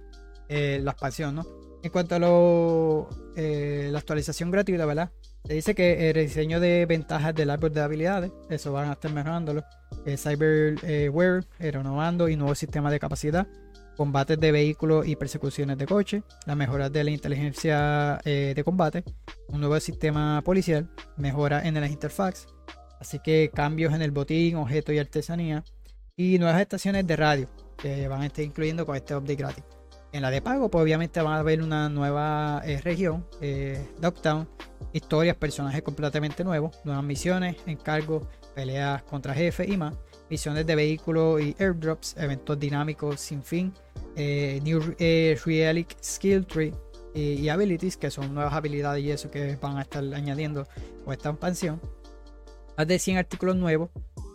[0.49, 1.66] la expansión, ¿no?
[1.87, 3.07] En cuanto a
[3.37, 5.09] eh, la actualización gratuita, ¿verdad?
[5.45, 9.09] Se dice que el diseño de ventajas del árbol de habilidades, eso van a estar
[9.13, 9.63] mejorándolo.
[10.05, 13.47] Eh, Cyberware, eh, renovando y nuevo sistema de capacidad.
[13.95, 16.23] Combates de vehículos y persecuciones de coche.
[16.45, 19.05] La mejora de la inteligencia eh, de combate.
[19.47, 20.89] Un nuevo sistema policial.
[21.15, 22.47] Mejora en las interfaces.
[22.99, 25.63] Así que cambios en el botín, objeto y artesanía.
[26.17, 29.63] Y nuevas estaciones de radio que van a estar incluyendo con este update gratis.
[30.13, 33.85] En la de pago, pues obviamente van a ver una nueva eh, región, eh,
[34.93, 39.95] historias, personajes completamente nuevos, nuevas misiones, encargos, peleas contra jefes y más,
[40.29, 43.73] misiones de vehículos y airdrops, eventos dinámicos sin fin,
[44.15, 46.73] eh, New eh, Relic Skill Tree
[47.13, 50.65] y, y Abilities, que son nuevas habilidades y eso que van a estar añadiendo
[51.03, 51.81] con esta expansión.
[52.77, 53.89] Más de 100 artículos nuevos,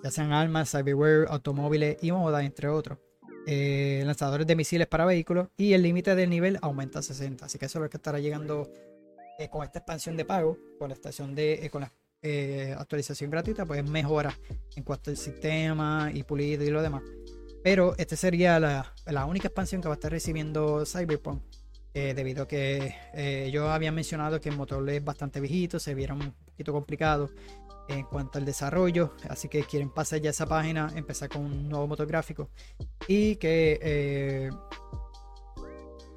[0.04, 2.98] ya sean armas, cyberware, automóviles y moda, entre otros
[3.46, 7.46] eh, lanzadores de misiles para vehículos y el límite del nivel aumenta a 60.
[7.46, 8.70] Así que eso es lo que estará llegando
[9.38, 11.92] eh, con esta expansión de pago, con la estación de eh, con la
[12.78, 14.32] actualización gratuita, pues mejora
[14.76, 17.02] en cuanto al sistema y pulido y lo demás.
[17.64, 21.42] Pero esta sería la, la única expansión que va a estar recibiendo Cyberpunk.
[21.92, 26.32] debido a que yo había mencionado que el motor es bastante viejito, se viera un
[26.46, 27.28] poquito complicado
[27.88, 31.86] en cuanto al desarrollo, así que quieren pasar ya esa página, empezar con un nuevo
[31.86, 32.50] motor gráfico
[33.06, 34.50] y que eh,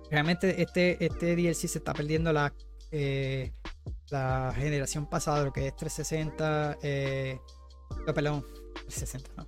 [0.09, 2.53] realmente este, este DLC se está perdiendo la,
[2.91, 3.51] eh,
[4.09, 7.39] la generación pasada, lo que es 360, eh,
[8.05, 8.45] no, perdón,
[8.87, 9.47] 360 no.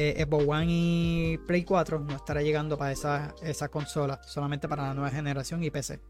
[0.00, 4.84] Eh, Xbox One y Play 4 no estará llegando para esa, esa consola, solamente para
[4.84, 6.00] la nueva generación y PC.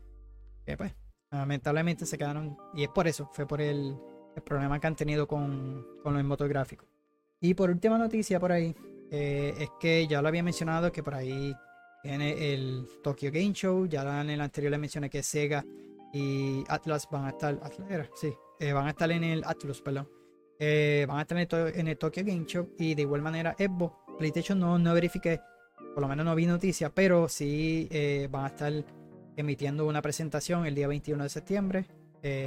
[0.67, 0.95] Que pues,
[1.31, 3.97] lamentablemente se quedaron, y es por eso, fue por el,
[4.39, 6.89] el problema que han tenido con, con los motor gráficos.
[7.41, 8.75] Y por última noticia por ahí,
[9.11, 11.55] eh, es que ya lo había mencionado que por ahí
[12.03, 13.87] viene el Tokyo Game Show.
[13.87, 15.65] Ya en el anterior le mencioné que Sega
[16.13, 17.59] y Atlas van a estar.
[17.63, 20.09] Atlas era, sí, eh, van a estar en el Atlus, perdón.
[20.59, 22.75] Eh, van a estar en el, en el Tokyo Game Show.
[22.79, 25.41] Y de igual manera, Xbox, PlayStation no, no verifiqué,
[25.95, 27.89] por lo menos no vi noticia, pero sí
[28.31, 28.73] van a estar
[29.37, 31.85] emitiendo una presentación el día 21 de septiembre,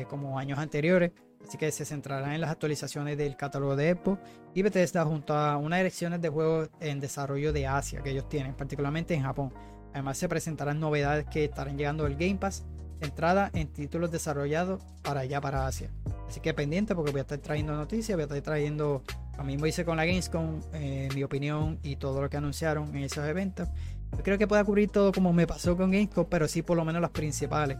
[0.10, 1.12] como años anteriores.
[1.48, 4.22] Así que se centrarán en las actualizaciones del catálogo de Xbox
[4.54, 8.54] y Bethesda junto a unas direcciones de juegos en desarrollo de Asia que ellos tienen,
[8.54, 9.54] particularmente en Japón.
[9.94, 12.64] Además se presentarán novedades que estarán llegando del Game Pass,
[13.02, 15.90] centrada en títulos desarrollados para allá, para Asia.
[16.28, 19.04] Así que pendiente porque voy a estar trayendo noticias, voy a estar trayendo,
[19.38, 23.04] lo mismo hice con la Gamescom, eh, mi opinión y todo lo que anunciaron en
[23.04, 23.68] esos eventos.
[24.16, 26.86] Yo creo que pueda cubrir todo como me pasó con Gamescom, pero sí por lo
[26.86, 27.78] menos las principales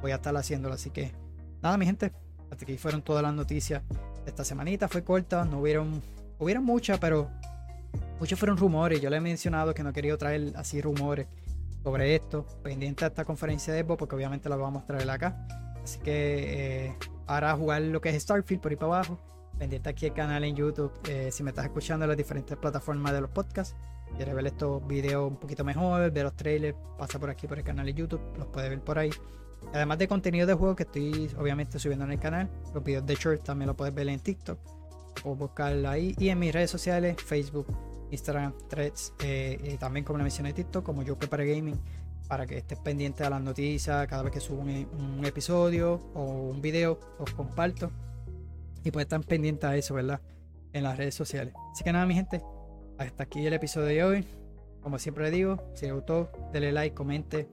[0.00, 0.74] voy a estar haciéndolo.
[0.74, 1.12] Así que
[1.62, 2.12] nada, mi gente,
[2.52, 3.82] hasta aquí fueron todas las noticias
[4.26, 4.86] esta semanita.
[4.86, 6.02] Fue corta, no hubieron,
[6.38, 7.30] hubieron muchas, pero
[8.20, 9.00] muchos fueron rumores.
[9.00, 11.26] Yo le he mencionado que no quería traer así rumores
[11.82, 15.46] sobre esto, pendiente a esta conferencia de Xbox, porque obviamente la vamos a traer acá.
[15.82, 16.96] Así que eh,
[17.26, 19.18] ahora jugar lo que es Starfield por ahí para abajo.
[19.58, 20.92] pendiente aquí el canal en YouTube.
[21.08, 23.74] Eh, si me estás escuchando en las diferentes plataformas de los podcasts,
[24.14, 27.64] quieres ver estos videos un poquito mejor, ver los trailers, pasa por aquí por el
[27.64, 29.10] canal de YouTube, los puedes ver por ahí.
[29.72, 33.14] Además de contenido de juego que estoy obviamente subiendo en el canal, los videos de
[33.14, 34.58] short también los puedes ver en TikTok
[35.24, 37.66] o buscarlo ahí y en mis redes sociales, Facebook,
[38.10, 41.78] Instagram, Threads eh, y también como le mencioné TikTok, como yo para gaming,
[42.28, 44.68] para que estés pendiente a las noticias cada vez que subo un,
[45.18, 47.90] un episodio o un video, os comparto
[48.84, 50.20] y pues estar pendiente a eso, ¿verdad?
[50.72, 51.54] En las redes sociales.
[51.72, 52.42] Así que nada, mi gente,
[52.98, 54.26] hasta aquí el episodio de hoy.
[54.82, 57.48] Como siempre digo, si les gustó, denle like, comente.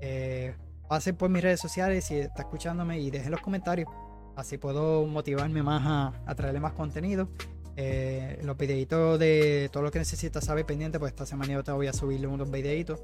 [0.00, 0.54] Eh,
[0.90, 3.88] pasen por mis redes sociales si está escuchándome y dejen los comentarios.
[4.34, 7.28] Así puedo motivarme más a, a traerle más contenido.
[7.76, 11.70] Eh, los videitos de todo lo que necesitas saber pendiente, pues esta semana yo te
[11.70, 13.00] voy a subirle unos videitos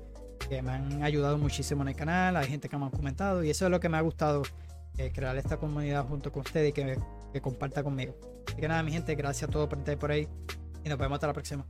[0.48, 2.36] que me han ayudado muchísimo en el canal.
[2.36, 4.42] Hay gente que me ha comentado y eso es lo que me ha gustado,
[4.98, 6.98] eh, crear esta comunidad junto con ustedes y que,
[7.32, 8.16] que comparta conmigo.
[8.48, 10.26] Así que nada, mi gente, gracias a todos por estar por ahí
[10.84, 11.64] y nos vemos hasta la próxima.